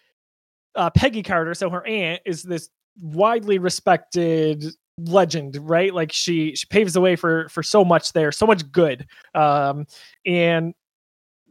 [0.76, 2.70] uh, Peggy Carter, so her aunt is this
[3.02, 4.66] widely respected
[4.98, 5.94] legend, right?
[5.94, 9.06] Like she she paves the way for for so much there, so much good.
[9.36, 9.86] Um,
[10.26, 10.74] and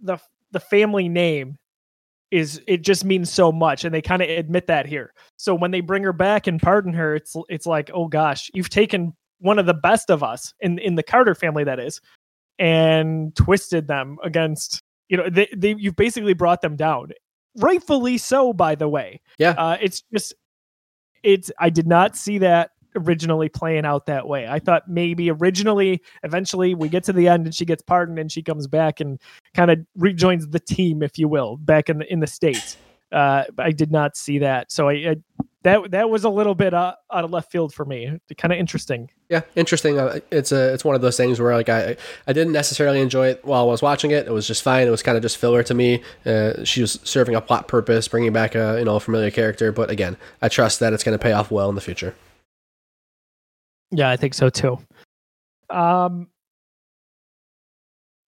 [0.02, 0.18] the
[0.52, 1.56] the family name
[2.30, 5.12] is it just means so much, and they kind of admit that here.
[5.38, 8.70] So when they bring her back and pardon her, it's it's like, oh gosh, you've
[8.70, 12.00] taken one of the best of us in in the Carter family, that is,
[12.58, 14.81] and twisted them against.
[15.08, 17.12] You know, they, they you've basically brought them down,
[17.56, 18.52] rightfully so.
[18.52, 19.50] By the way, Yeah.
[19.50, 20.34] uh, it's just
[21.22, 24.46] it's I did not see that originally playing out that way.
[24.46, 28.30] I thought maybe originally, eventually, we get to the end and she gets pardoned and
[28.30, 29.20] she comes back and
[29.54, 32.76] kind of rejoins the team, if you will, back in the in the states.
[33.12, 35.16] Uh, I did not see that, so I, I
[35.64, 38.18] that that was a little bit uh, out of left field for me.
[38.36, 39.10] Kind of interesting.
[39.28, 39.98] Yeah, interesting.
[39.98, 41.96] Uh, it's a it's one of those things where like I
[42.26, 44.26] I didn't necessarily enjoy it while I was watching it.
[44.26, 44.86] It was just fine.
[44.88, 46.02] It was kind of just filler to me.
[46.26, 49.70] Uh, she was serving a plot purpose, bringing back a you know familiar character.
[49.72, 52.14] But again, I trust that it's going to pay off well in the future.
[53.90, 54.78] Yeah, I think so too.
[55.70, 56.28] Um,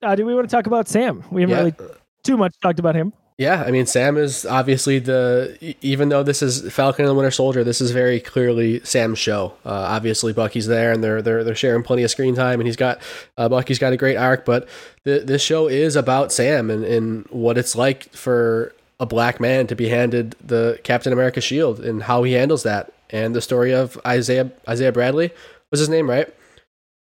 [0.02, 1.24] uh, do we want to talk about Sam?
[1.32, 1.58] We haven't Yeah.
[1.64, 1.94] really
[2.24, 3.14] too much talked about him.
[3.38, 7.32] Yeah, I mean Sam is obviously the even though this is Falcon and the Winter
[7.32, 9.54] Soldier, this is very clearly Sam's show.
[9.66, 12.76] Uh, obviously Bucky's there and they're they're they're sharing plenty of screen time and he's
[12.76, 13.02] got
[13.38, 14.68] uh, Bucky's got a great arc, but
[15.04, 19.66] th- this show is about Sam and, and what it's like for a black man
[19.68, 23.74] to be handed the Captain America shield and how he handles that and the story
[23.74, 25.32] of Isaiah Isaiah Bradley
[25.72, 26.32] was his name, right?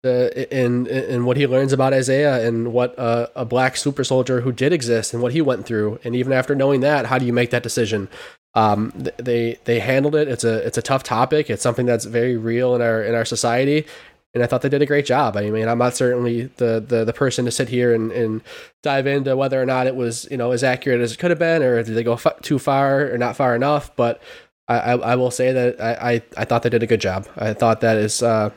[0.03, 4.41] The in in what he learns about Isaiah and what uh, a black super soldier
[4.43, 7.27] who did exist and what he went through, and even after knowing that, how do
[7.27, 8.09] you make that decision?
[8.55, 10.29] Um, they they handled it.
[10.29, 11.51] It's a it's a tough topic.
[11.51, 13.87] It's something that's very real in our in our society,
[14.35, 15.37] and I thought they did a great job.
[15.37, 18.43] I mean, I'm not certainly the the, the person to sit here and, and
[18.83, 21.39] dive into whether or not it was you know as accurate as it could have
[21.39, 23.95] been, or did they go f- too far or not far enough.
[23.97, 24.23] But
[24.69, 27.27] I, I, I will say that I, I, I thought they did a good job.
[27.37, 28.51] I thought that is uh,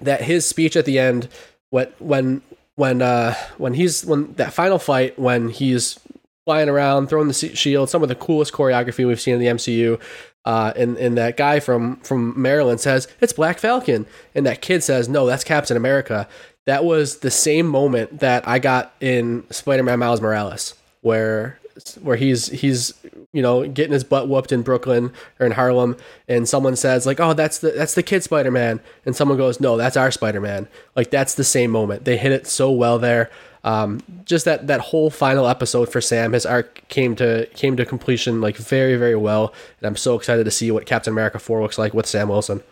[0.00, 1.28] that his speech at the end,
[1.70, 2.42] what when
[2.76, 5.98] when uh, when he's when that final fight when he's
[6.44, 10.00] flying around throwing the shield, some of the coolest choreography we've seen in the MCU.
[10.44, 14.82] Uh, and and that guy from from Maryland says it's Black Falcon, and that kid
[14.82, 16.26] says no, that's Captain America.
[16.66, 21.59] That was the same moment that I got in Spider-Man Miles Morales, where
[22.02, 22.92] where he's he's
[23.32, 25.96] you know getting his butt whooped in Brooklyn or in Harlem,
[26.28, 29.60] and someone says like, "Oh, that's the that's the kid Spider Man," and someone goes,
[29.60, 32.04] "No, that's our Spider Man." Like that's the same moment.
[32.04, 33.30] They hit it so well there.
[33.62, 37.84] Um, just that that whole final episode for Sam, his arc came to came to
[37.84, 41.62] completion like very very well, and I'm so excited to see what Captain America four
[41.62, 42.62] looks like with Sam Wilson.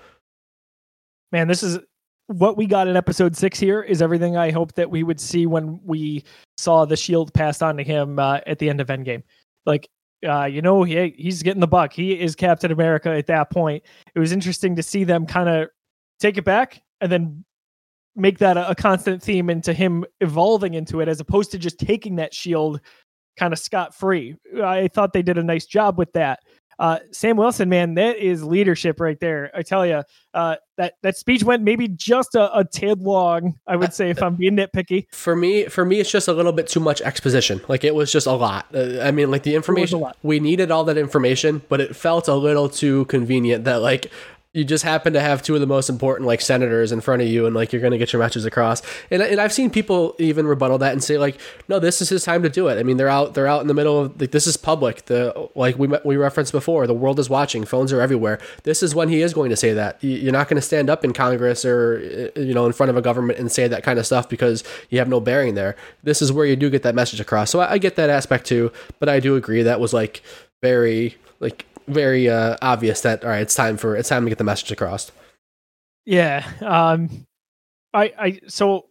[1.30, 1.78] Man, this is
[2.28, 5.46] what we got in episode six here is everything I hoped that we would see
[5.46, 6.24] when we
[6.58, 9.22] saw the shield passed on to him uh, at the end of Endgame.
[9.64, 9.88] Like,
[10.26, 11.92] uh, you know, he, he's getting the buck.
[11.92, 13.82] He is Captain America at that point.
[14.14, 15.68] It was interesting to see them kind of
[16.20, 17.44] take it back and then
[18.14, 21.78] make that a, a constant theme into him evolving into it as opposed to just
[21.78, 22.80] taking that shield
[23.38, 24.36] kind of scot free.
[24.62, 26.40] I thought they did a nice job with that.
[26.78, 29.50] Uh, Sam Wilson, man, that is leadership right there.
[29.54, 30.02] I tell you,
[30.34, 33.58] uh, that that speech went maybe just a, a tad long.
[33.66, 36.52] I would say if I'm being nitpicky, For me, for me, it's just a little
[36.52, 37.60] bit too much exposition.
[37.68, 38.66] Like it was just a lot.
[38.72, 42.34] Uh, I mean, like the information we needed all that information, but it felt a
[42.34, 44.10] little too convenient that like
[44.58, 47.28] you just happen to have two of the most important like senators in front of
[47.28, 48.82] you and like you're going to get your message across.
[49.10, 52.24] And, and i've seen people even rebuttal that and say like no this is his
[52.24, 52.78] time to do it.
[52.78, 55.06] I mean they're out they're out in the middle of like this is public.
[55.06, 58.40] The like we we referenced before the world is watching phones are everywhere.
[58.64, 60.02] This is when he is going to say that.
[60.02, 62.90] You- you're not going to stand up in congress or uh, you know in front
[62.90, 65.76] of a government and say that kind of stuff because you have no bearing there.
[66.02, 67.50] This is where you do get that message across.
[67.50, 70.22] So i, I get that aspect too but i do agree that was like
[70.62, 74.38] very like very uh, obvious that all right it's time for it's time to get
[74.38, 75.10] the message across
[76.08, 76.50] yeah.
[76.62, 77.26] Um,
[77.92, 78.86] I I so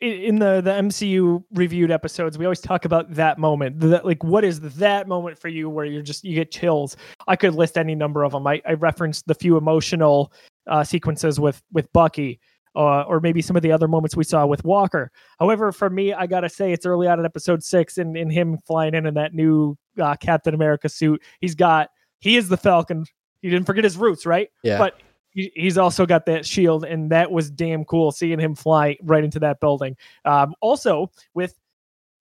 [0.00, 3.80] in the the MCU reviewed episodes, we always talk about that moment.
[3.80, 6.96] That like, what is that moment for you where you're just you get chills?
[7.26, 8.46] I could list any number of them.
[8.46, 10.32] I, I referenced the few emotional
[10.68, 12.38] uh, sequences with with Bucky.
[12.76, 15.10] Uh, or maybe some of the other moments we saw with Walker.
[15.40, 18.58] However, for me, I gotta say it's early on in episode six, and in him
[18.64, 21.20] flying in in that new uh, Captain America suit.
[21.40, 23.04] He's got he is the Falcon.
[23.42, 24.50] He didn't forget his roots, right?
[24.62, 25.00] yeah But
[25.32, 29.38] he's also got that shield, and that was damn cool seeing him fly right into
[29.40, 29.96] that building.
[30.24, 31.54] Um, also, with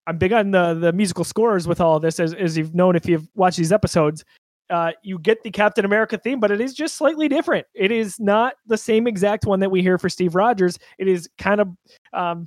[0.06, 2.96] I'm big on the the musical scores with all of this, as as you've known
[2.96, 4.24] if you've watched these episodes.
[4.70, 7.66] Uh, you get the Captain America theme, but it is just slightly different.
[7.72, 10.78] It is not the same exact one that we hear for Steve Rogers.
[10.98, 11.68] It is kind of
[12.12, 12.46] um,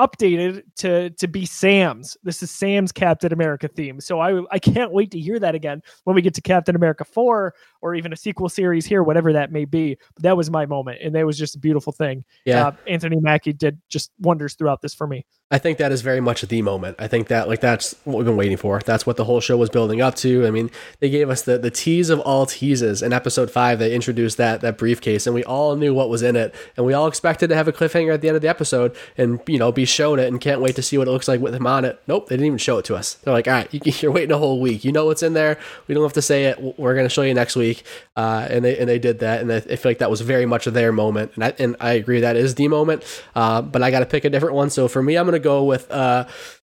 [0.00, 2.16] updated to to be Sam's.
[2.22, 4.00] This is Sam's Captain America theme.
[4.00, 7.04] So I I can't wait to hear that again when we get to Captain America
[7.04, 9.96] 4 or even a sequel series here whatever that may be.
[10.14, 12.24] But that was my moment and that was just a beautiful thing.
[12.44, 12.68] Yeah.
[12.68, 15.24] Uh, Anthony Mackie did just wonders throughout this for me.
[15.50, 16.96] I think that is very much the moment.
[16.98, 18.80] I think that like that's what we've been waiting for.
[18.80, 20.46] That's what the whole show was building up to.
[20.46, 23.78] I mean, they gave us the the tease of all teases in episode five.
[23.78, 26.94] They introduced that that briefcase, and we all knew what was in it, and we
[26.94, 29.70] all expected to have a cliffhanger at the end of the episode, and you know
[29.70, 31.84] be shown it, and can't wait to see what it looks like with him on
[31.84, 32.02] it.
[32.08, 33.14] Nope, they didn't even show it to us.
[33.14, 34.82] They're like, all right, you're waiting a whole week.
[34.82, 35.58] You know what's in there.
[35.88, 36.78] We don't have to say it.
[36.78, 37.84] We're going to show you next week.
[38.16, 40.64] Uh, and they and they did that, and I, feel like that was very much
[40.64, 43.04] their moment, and I and I agree that is the moment.
[43.36, 44.70] Uh, but I got to pick a different one.
[44.70, 45.90] So for me, I'm going to go with.
[45.90, 46.26] Uh,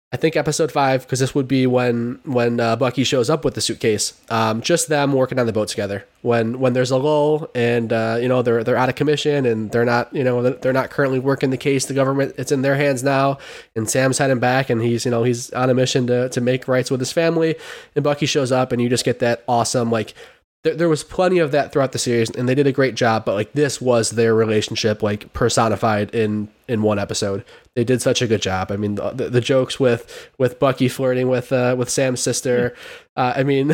[0.10, 3.56] I think episode five because this would be when when uh, Bucky shows up with
[3.56, 4.14] the suitcase.
[4.30, 6.06] Um, just them working on the boat together.
[6.22, 9.70] When when there's a lull and uh, you know they're they're out of commission and
[9.70, 11.88] they're not you know they're not currently working the case.
[11.88, 13.40] The government it's in their hands now,
[13.76, 16.70] and Sam's heading back and he's you know he's on a mission to to make
[16.70, 17.56] rights with his family.
[17.94, 20.14] And Bucky shows up and you just get that awesome like
[20.68, 23.24] there, there was plenty of that throughout the series and they did a great job
[23.24, 27.46] but like this was their relationship like personified in in one episode.
[27.76, 28.72] They did such a good job.
[28.72, 32.76] I mean the, the, the jokes with with bucky flirting with uh with sam's sister
[33.16, 33.72] uh, i mean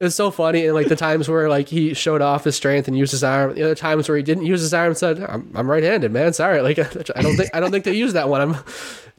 [0.00, 2.96] it's so funny and like the times where like he showed off his strength and
[2.96, 5.50] used his arm the other times where he didn't use his arm and said i'm,
[5.54, 6.62] I'm right-handed man sorry.
[6.68, 8.40] Like i don't think i don't think they used that one.
[8.40, 8.56] I'm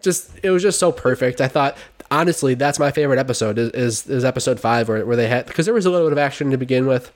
[0.01, 1.41] just it was just so perfect.
[1.41, 1.77] I thought
[2.11, 5.65] honestly, that's my favorite episode is is, is episode five where, where they had because
[5.65, 7.11] there was a little bit of action to begin with.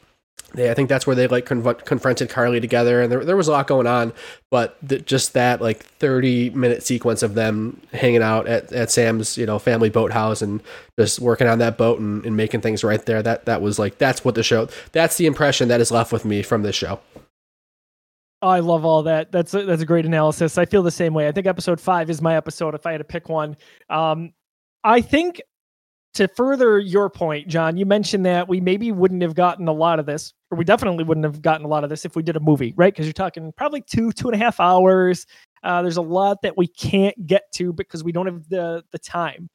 [0.56, 3.47] They, I think that's where they like conf- confronted Karli together, and there, there was
[3.47, 4.13] a lot going on.
[4.51, 9.38] But the, just that like thirty minute sequence of them hanging out at, at Sam's
[9.38, 10.62] you know family boathouse and
[10.99, 13.23] just working on that boat and, and making things right there.
[13.23, 14.67] That that was like that's what the show.
[14.91, 16.99] That's the impression that is left with me from this show.
[18.43, 19.32] Oh, I love all that.
[19.32, 20.58] That's a, that's a great analysis.
[20.58, 21.29] I feel the same way.
[21.29, 22.75] I think episode five is my episode.
[22.75, 23.56] If I had to pick one,
[23.89, 24.34] um,
[24.83, 25.41] I think
[26.15, 29.99] to further your point, John, you mentioned that we maybe wouldn't have gotten a lot
[29.99, 32.35] of this, or we definitely wouldn't have gotten a lot of this if we did
[32.35, 32.93] a movie, right?
[32.93, 35.25] Because you're talking probably two, two and a half hours.
[35.63, 38.99] Uh, there's a lot that we can't get to because we don't have the the
[38.99, 39.49] time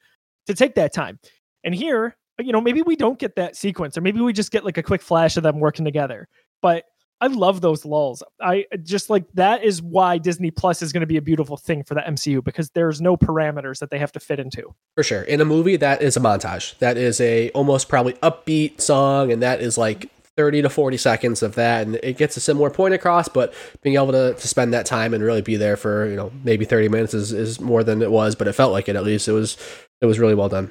[0.46, 1.18] to take that time.
[1.64, 4.64] And here, you know, maybe we don't get that sequence, or maybe we just get
[4.64, 6.26] like a quick flash of them working together.
[6.62, 6.84] But
[7.20, 8.22] I love those lulls.
[8.40, 11.82] I just like that is why Disney Plus is going to be a beautiful thing
[11.82, 14.74] for the MCU because there's no parameters that they have to fit into.
[14.94, 15.22] For sure.
[15.22, 16.78] In a movie that is a montage.
[16.78, 21.42] That is a almost probably upbeat song and that is like 30 to 40 seconds
[21.42, 23.52] of that and it gets a similar point across but
[23.82, 26.64] being able to, to spend that time and really be there for you know maybe
[26.64, 29.26] 30 minutes is, is more than it was but it felt like it at least
[29.26, 29.56] it was
[30.00, 30.70] it was really well done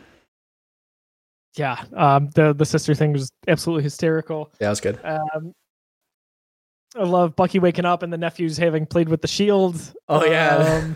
[1.58, 5.54] yeah um the the sister thing was absolutely hysterical yeah it was good um
[6.96, 9.94] I love Bucky waking up and the nephews having played with the shield.
[10.08, 10.96] Oh yeah, um,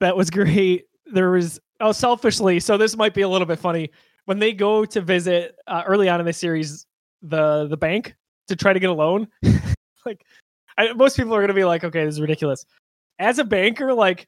[0.00, 0.86] that was great.
[1.06, 3.90] There was oh selfishly, so this might be a little bit funny
[4.26, 6.86] when they go to visit uh, early on in the series
[7.22, 8.14] the the bank
[8.48, 9.28] to try to get a loan.
[10.06, 10.24] like
[10.78, 12.64] I, most people are going to be like, okay, this is ridiculous.
[13.18, 14.26] As a banker, like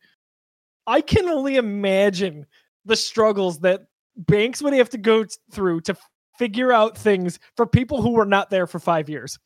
[0.87, 2.47] I can only imagine
[2.85, 3.87] the struggles that
[4.17, 5.97] banks would have to go through to
[6.39, 9.39] figure out things for people who were not there for five years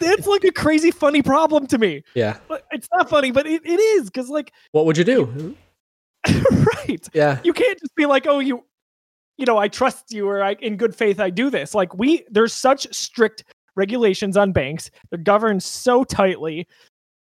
[0.00, 2.04] it's like a crazy funny problem to me.
[2.14, 2.38] Yeah.
[2.70, 5.56] It's not funny, but it, it is because like what would you do?
[6.86, 7.08] right.
[7.12, 7.40] Yeah.
[7.44, 8.64] You can't just be like, oh, you
[9.36, 11.74] you know, I trust you or I in good faith I do this.
[11.74, 13.44] Like we there's such strict
[13.76, 14.90] regulations on banks.
[15.10, 16.66] They're governed so tightly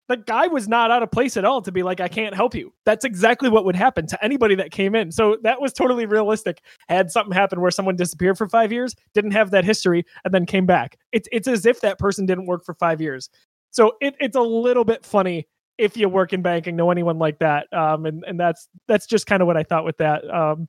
[0.09, 2.55] the guy was not out of place at all to be like, I can't help
[2.55, 2.73] you.
[2.85, 5.11] That's exactly what would happen to anybody that came in.
[5.11, 6.62] So that was totally realistic.
[6.88, 10.47] Had something happen where someone disappeared for five years, didn't have that history, and then
[10.47, 10.99] came back.
[11.12, 13.31] It's it's as if that person didn't work for five years.
[13.71, 17.38] So it, it's a little bit funny if you work in banking, know anyone like
[17.40, 17.73] that.
[17.73, 20.29] Um, and, and that's that's just kind of what I thought with that.
[20.33, 20.69] Um,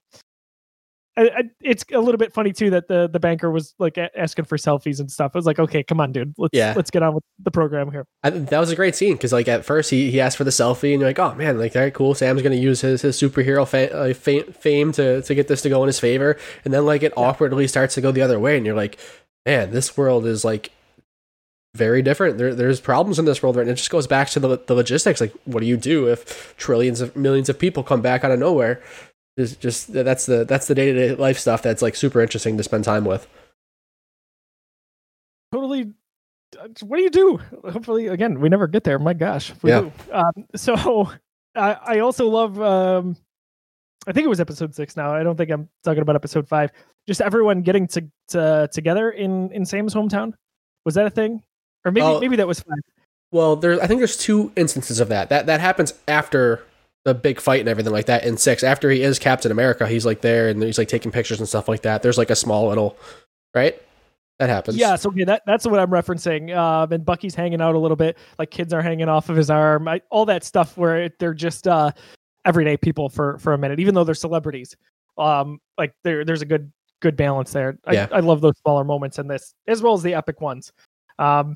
[1.17, 4.17] I, I, it's a little bit funny too that the the banker was like a-
[4.19, 5.31] asking for selfies and stuff.
[5.33, 6.73] I was like, okay, come on, dude, let's yeah.
[6.75, 8.05] let's get on with the program here.
[8.23, 10.51] I, that was a great scene because like at first he, he asked for the
[10.51, 12.15] selfie and you're like, oh man, like very cool.
[12.15, 15.69] Sam's gonna use his his superhero fa- uh, fame, fame to to get this to
[15.69, 17.23] go in his favor, and then like it yeah.
[17.23, 18.99] awkwardly starts to go the other way, and you're like,
[19.45, 20.71] man, this world is like
[21.75, 22.37] very different.
[22.37, 23.63] There, there's problems in this world, right?
[23.63, 25.19] And it just goes back to the, the logistics.
[25.21, 28.39] Like, what do you do if trillions of millions of people come back out of
[28.39, 28.81] nowhere?
[29.37, 32.57] Is just that's the that's the day to day life stuff that's like super interesting
[32.57, 33.27] to spend time with.
[35.51, 35.93] Totally
[36.83, 37.37] what do you do?
[37.69, 38.97] Hopefully, again, we never get there.
[38.97, 39.81] My gosh, we Yeah.
[39.81, 39.91] do.
[40.11, 41.11] Um, so
[41.55, 42.61] I, I also love.
[42.61, 43.17] Um,
[44.07, 44.95] I think it was episode six.
[44.95, 46.71] Now I don't think I'm talking about episode five.
[47.07, 50.33] Just everyone getting to, to together in in Sam's hometown.
[50.85, 51.41] Was that a thing?
[51.83, 52.19] Or maybe Oh.
[52.19, 52.77] maybe that was five.
[53.31, 55.29] Well, there I think there's two instances of that.
[55.29, 56.63] That that happens after
[57.05, 58.63] the big fight and everything like that in six.
[58.63, 61.69] After he is Captain America, he's like there and he's like taking pictures and stuff
[61.69, 62.01] like that.
[62.01, 62.97] There's like a small little
[63.53, 63.81] right?
[64.39, 64.75] That happens.
[64.75, 66.53] Yes, okay, that that's what I'm referencing.
[66.55, 69.49] Um, and Bucky's hanging out a little bit, like kids are hanging off of his
[69.49, 71.91] arm, I, all that stuff where it, they're just uh,
[72.43, 74.75] everyday people for for a minute, even though they're celebrities.
[75.17, 76.69] Um, like there there's a good
[77.01, 77.77] good balance there.
[77.85, 78.07] I, Yeah.
[78.11, 80.73] I love those smaller moments in this, as well as the epic ones.
[81.17, 81.55] Um,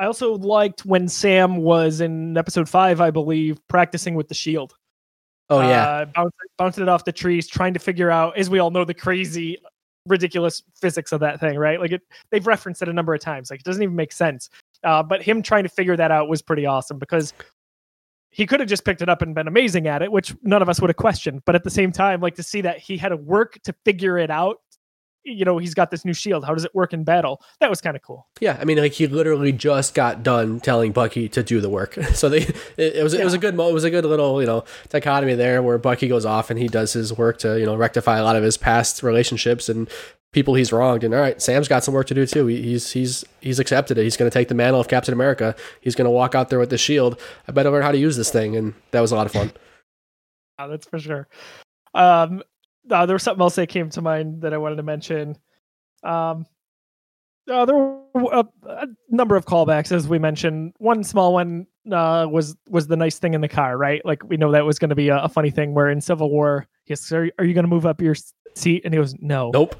[0.00, 4.74] I also liked when Sam was in episode five, I believe, practicing with the shield.
[5.50, 5.84] Oh yeah.
[5.84, 8.84] uh, bouncing, bouncing it off the trees, trying to figure out, as we all know,
[8.84, 9.58] the crazy,
[10.06, 11.78] ridiculous physics of that thing, right?
[11.78, 13.50] Like it, they've referenced it a number of times.
[13.50, 14.48] Like it doesn't even make sense.
[14.82, 17.34] Uh, but him trying to figure that out was pretty awesome because
[18.30, 20.70] he could have just picked it up and been amazing at it, which none of
[20.70, 21.42] us would have questioned.
[21.44, 24.16] But at the same time, like to see that he had to work to figure
[24.16, 24.60] it out.
[25.24, 26.44] You know, he's got this new shield.
[26.44, 27.42] How does it work in battle?
[27.60, 28.26] That was kind of cool.
[28.40, 31.98] Yeah, I mean, like he literally just got done telling Bucky to do the work.
[32.14, 32.42] So they,
[32.76, 34.64] it, it was it was a good mo- it was a good little you know
[34.88, 38.18] dichotomy there where Bucky goes off and he does his work to you know rectify
[38.18, 39.88] a lot of his past relationships and
[40.32, 41.04] people he's wronged.
[41.04, 42.46] And all right, Sam's got some work to do too.
[42.46, 44.04] He, he's he's he's accepted it.
[44.04, 45.54] He's going to take the mantle of Captain America.
[45.80, 47.18] He's going to walk out there with the shield.
[47.48, 49.52] I better learn how to use this thing, and that was a lot of fun.
[50.58, 51.26] Yeah, that's for sure.
[51.94, 52.42] Um,
[52.90, 55.36] uh, there was something else that came to mind that I wanted to mention.
[56.02, 56.46] Um,
[57.50, 60.74] uh, there were a, a number of callbacks, as we mentioned.
[60.78, 64.04] One small one uh, was was the nice thing in the car, right?
[64.04, 65.74] Like we know that was going to be a, a funny thing.
[65.74, 68.14] Where in Civil War, yes, are, are you going to move up your
[68.54, 68.82] seat?
[68.84, 69.50] And he goes, no.
[69.50, 69.76] Nope.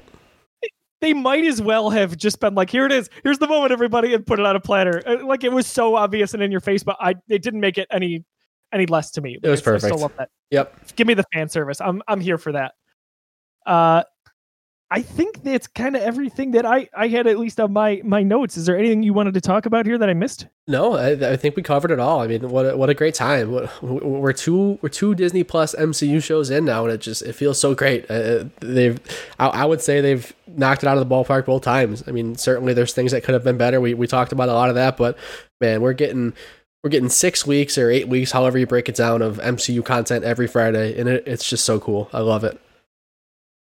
[0.99, 4.13] They might as well have just been like, here it is, here's the moment, everybody,
[4.13, 5.01] and put it on a platter.
[5.03, 7.77] Uh, Like it was so obvious and in your face, but I it didn't make
[7.77, 8.23] it any
[8.73, 9.39] any less to me.
[9.41, 9.85] It was perfect.
[9.85, 10.95] I still love that Yep.
[10.95, 11.81] give me the fan service.
[11.81, 12.73] I'm I'm here for that.
[13.65, 14.03] Uh
[14.93, 18.23] I think that's kind of everything that I I had at least on my my
[18.23, 18.57] notes.
[18.57, 20.47] Is there anything you wanted to talk about here that I missed?
[20.67, 22.19] No, I, I think we covered it all.
[22.19, 23.69] I mean, what a, what a great time.
[23.81, 27.57] We're two we're two Disney Plus MCU shows in now, and it just it feels
[27.57, 28.11] so great.
[28.11, 28.99] Uh, they've
[29.39, 32.03] I, I would say they've knocked it out of the ballpark both times.
[32.05, 33.79] I mean, certainly there's things that could have been better.
[33.79, 35.17] We we talked about a lot of that, but
[35.61, 36.33] man, we're getting
[36.83, 40.25] we're getting six weeks or eight weeks, however you break it down, of MCU content
[40.25, 42.09] every Friday, and it, it's just so cool.
[42.11, 42.59] I love it.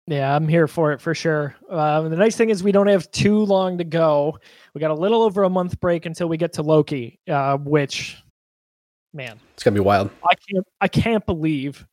[0.08, 1.54] Yeah, I'm here for it for sure.
[1.70, 4.38] Uh, the nice thing is we don't have too long to go.
[4.74, 8.20] We got a little over a month break until we get to Loki, uh, which,
[9.14, 10.10] man, It's gonna be wild.
[10.28, 11.86] I can't I can't believe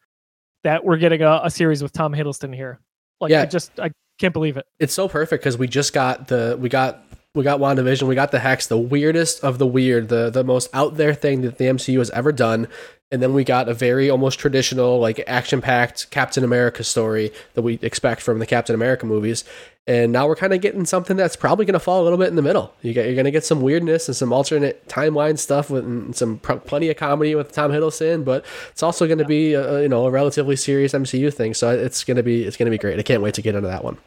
[0.64, 2.80] that we're getting a, a series with Tom Hiddleston here.
[3.22, 3.43] Like, Yeah.
[3.43, 4.66] I just I can't believe it.
[4.80, 7.03] it's so perfect because we just got the we got
[7.36, 10.70] we got WandaVision, we got the Hex, the weirdest of the weird, the the most
[10.74, 12.68] out there thing that the MCU has ever done,
[13.12, 17.62] and then we got a very almost traditional like action packed Captain America story that
[17.62, 19.43] we expect from the Captain America movies,
[19.88, 22.28] and now we're kind of getting something that's probably going to fall a little bit
[22.28, 22.74] in the middle.
[22.82, 26.16] You get you're going to get some weirdness and some alternate timeline stuff with and
[26.16, 29.89] some plenty of comedy with Tom Hiddleston, but it's also going to be a, you
[29.89, 31.55] know a relatively serious MCU thing.
[31.55, 32.99] So it's going to be it's going to be great.
[32.99, 33.97] I can't wait to get into that one.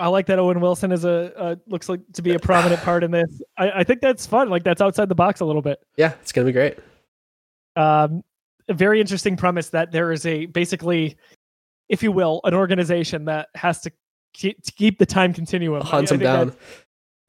[0.00, 3.04] I like that Owen Wilson is a uh, looks like to be a prominent part
[3.04, 3.42] in this.
[3.58, 4.48] I, I think that's fun.
[4.48, 5.80] Like that's outside the box a little bit.
[5.96, 6.78] Yeah, it's going to be great.
[7.78, 8.22] Um,
[8.68, 11.16] a very interesting premise that there is a basically,
[11.88, 13.92] if you will, an organization that has to
[14.34, 15.82] keep, to keep the time continuum.
[15.82, 16.54] Hunts him down.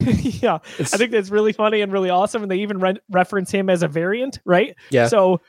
[0.00, 2.42] yeah, It's, I think that's really funny and really awesome.
[2.42, 4.74] And they even re- reference him as a variant, right?
[4.90, 5.40] yeah, So,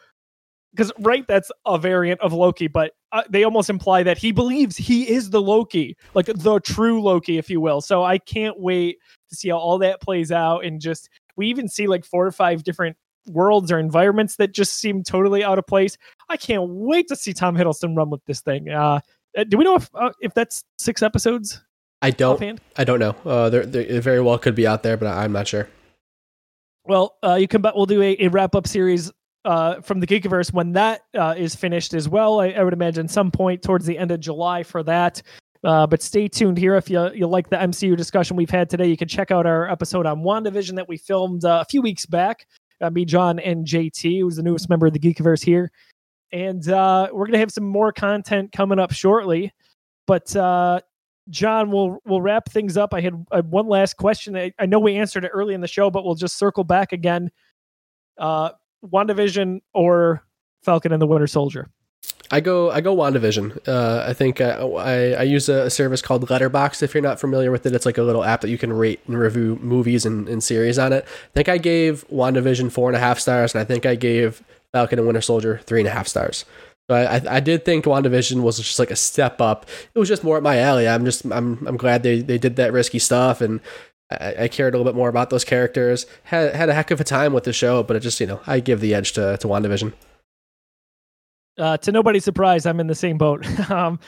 [0.73, 4.77] because right, that's a variant of Loki, but uh, they almost imply that he believes
[4.77, 7.81] he is the Loki, like the true Loki, if you will.
[7.81, 8.97] So I can't wait
[9.29, 10.63] to see how all that plays out.
[10.63, 12.95] And just we even see like four or five different
[13.27, 15.97] worlds or environments that just seem totally out of place.
[16.29, 18.69] I can't wait to see Tom Hiddleston run with this thing.
[18.69, 18.99] Uh,
[19.37, 21.61] uh, do we know if uh, if that's six episodes
[22.01, 22.61] I don't, offhand?
[22.77, 23.15] I don't know.
[23.25, 25.67] Uh, there, very well could be out there, but I- I'm not sure.
[26.85, 27.61] Well, uh, you can.
[27.61, 29.11] We'll do a, a wrap up series
[29.45, 32.39] uh, from the Geekiverse when that uh, is finished as well.
[32.41, 35.21] I, I would imagine some point towards the end of July for that.
[35.63, 38.87] Uh, but stay tuned here if you you like the MCU discussion we've had today.
[38.87, 42.05] You can check out our episode on WandaVision that we filmed uh, a few weeks
[42.07, 42.47] back.
[42.81, 45.71] Uh, me, John, and JT, who's the newest member of the Geekiverse here,
[46.31, 49.51] and uh, we're gonna have some more content coming up shortly.
[50.07, 50.81] But uh,
[51.29, 52.93] John, we'll we'll wrap things up.
[52.93, 54.35] I had uh, one last question.
[54.35, 56.91] I, I know we answered it early in the show, but we'll just circle back
[56.91, 57.31] again.
[58.17, 58.51] Uh,
[58.85, 60.23] WandaVision or
[60.63, 61.69] Falcon and the Winter Soldier?
[62.31, 63.67] I go I go WandaVision.
[63.67, 66.81] Uh, I think uh, I I use a, service called Letterboxd.
[66.81, 69.01] If you're not familiar with it, it's like a little app that you can rate
[69.05, 71.03] and review movies and, and series on it.
[71.05, 74.41] I think I gave WandaVision four and a half stars, and I think I gave
[74.71, 76.45] Falcon and Winter Soldier three and a half stars.
[76.89, 79.65] So I, I, I did think WandaVision was just like a step up.
[79.93, 80.87] It was just more at my alley.
[80.87, 83.59] I'm just I'm I'm glad they, they did that risky stuff and
[84.09, 86.05] I, I cared a little bit more about those characters.
[86.23, 88.41] Had had a heck of a time with the show, but it just you know
[88.47, 89.93] I give the edge to to WandaVision.
[91.61, 93.45] Uh, to nobody's surprise, I'm in the same boat.
[93.69, 93.99] um,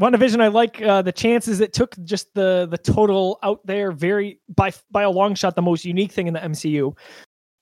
[0.00, 1.94] WandaVision, I like uh, the chances it took.
[2.02, 6.10] Just the the total out there, very by by a long shot, the most unique
[6.10, 6.96] thing in the MCU.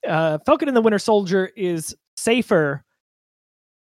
[0.07, 2.83] Uh, Falcon and the Winter Soldier is safer.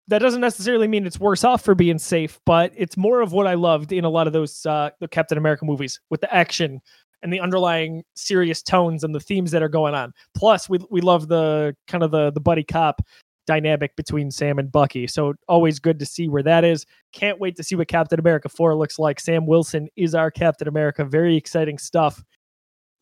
[0.07, 3.47] That doesn't necessarily mean it's worse off for being safe, but it's more of what
[3.47, 6.79] I loved in a lot of those uh, the Captain America movies with the action
[7.23, 10.13] and the underlying serious tones and the themes that are going on.
[10.35, 13.01] Plus, we we love the kind of the the buddy cop
[13.47, 15.07] dynamic between Sam and Bucky.
[15.07, 16.85] So always good to see where that is.
[17.13, 19.19] Can't wait to see what Captain America 4 looks like.
[19.19, 21.03] Sam Wilson is our Captain America.
[21.03, 22.23] Very exciting stuff.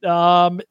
[0.06, 0.62] Um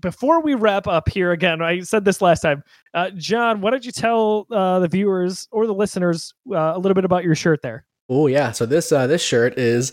[0.00, 2.62] before we wrap up here again, I said this last time.
[2.92, 6.94] Uh, John, why don't you tell uh, the viewers or the listeners uh, a little
[6.94, 7.86] bit about your shirt there?
[8.08, 9.92] Oh yeah, so this uh, this shirt is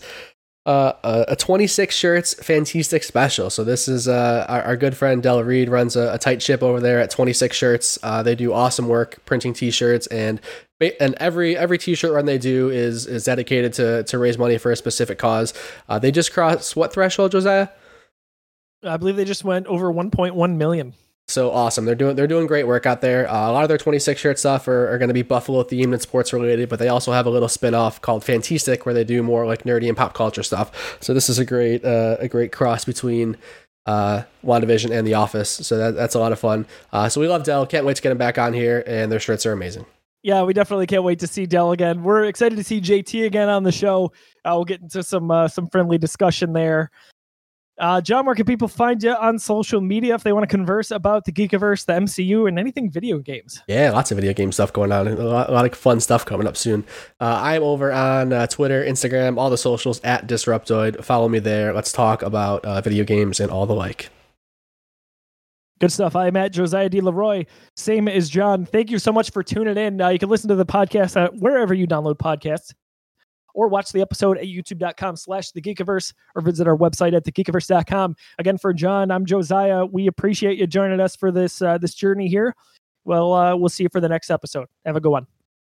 [0.66, 3.50] uh, a 26 shirts Fantastic special.
[3.50, 6.62] So this is uh, our, our, good friend Del Reid runs a, a, tight ship
[6.62, 7.98] over there at 26 shirts.
[8.02, 10.40] Uh, they do awesome work printing T-shirts and
[11.00, 14.72] and every every T-shirt run they do is is dedicated to to raise money for
[14.72, 15.52] a specific cause.
[15.88, 17.68] Uh, they just crossed what threshold, Josiah?
[18.82, 20.94] I believe they just went over 1.1 million
[21.28, 21.84] so awesome.
[21.86, 23.28] They're doing they're doing great work out there.
[23.30, 25.92] Uh, a lot of their 26 shirt stuff are, are going to be Buffalo themed
[25.92, 29.04] and sports related, but they also have a little spin off called Fantastic where they
[29.04, 30.98] do more like nerdy and pop culture stuff.
[31.00, 33.38] So this is a great uh, a great cross between
[33.86, 35.50] uh, WandaVision and The Office.
[35.50, 36.66] So that, that's a lot of fun.
[36.92, 37.66] Uh, so we love Del.
[37.66, 39.86] Can't wait to get him back on here, and their shirts are amazing.
[40.22, 42.02] Yeah, we definitely can't wait to see Del again.
[42.02, 44.12] We're excited to see JT again on the show.
[44.44, 46.90] Uh, we'll get into some uh, some friendly discussion there.
[47.76, 50.92] Uh, John, where can people find you on social media if they want to converse
[50.92, 53.60] about the Geekiverse, the MCU, and anything video games?
[53.66, 55.08] Yeah, lots of video game stuff going on.
[55.08, 56.84] A lot, a lot of fun stuff coming up soon.
[57.20, 61.04] Uh, I'm over on uh, Twitter, Instagram, all the socials at Disruptoid.
[61.04, 61.72] Follow me there.
[61.72, 64.08] Let's talk about uh, video games and all the like.
[65.80, 66.14] Good stuff.
[66.14, 67.00] I'm at Josiah D.
[67.00, 67.44] Leroy.
[67.76, 68.64] Same as John.
[68.64, 70.00] Thank you so much for tuning in.
[70.00, 72.72] Uh, you can listen to the podcast wherever you download podcasts
[73.54, 78.16] or watch the episode at youtube.com slash the geekiverse or visit our website at thegeekiverse.com.
[78.38, 79.86] Again, for John, I'm Josiah.
[79.86, 82.54] We appreciate you joining us for this uh, this journey here.
[83.04, 84.66] Well, uh, we'll see you for the next episode.
[84.84, 85.26] Have a good one.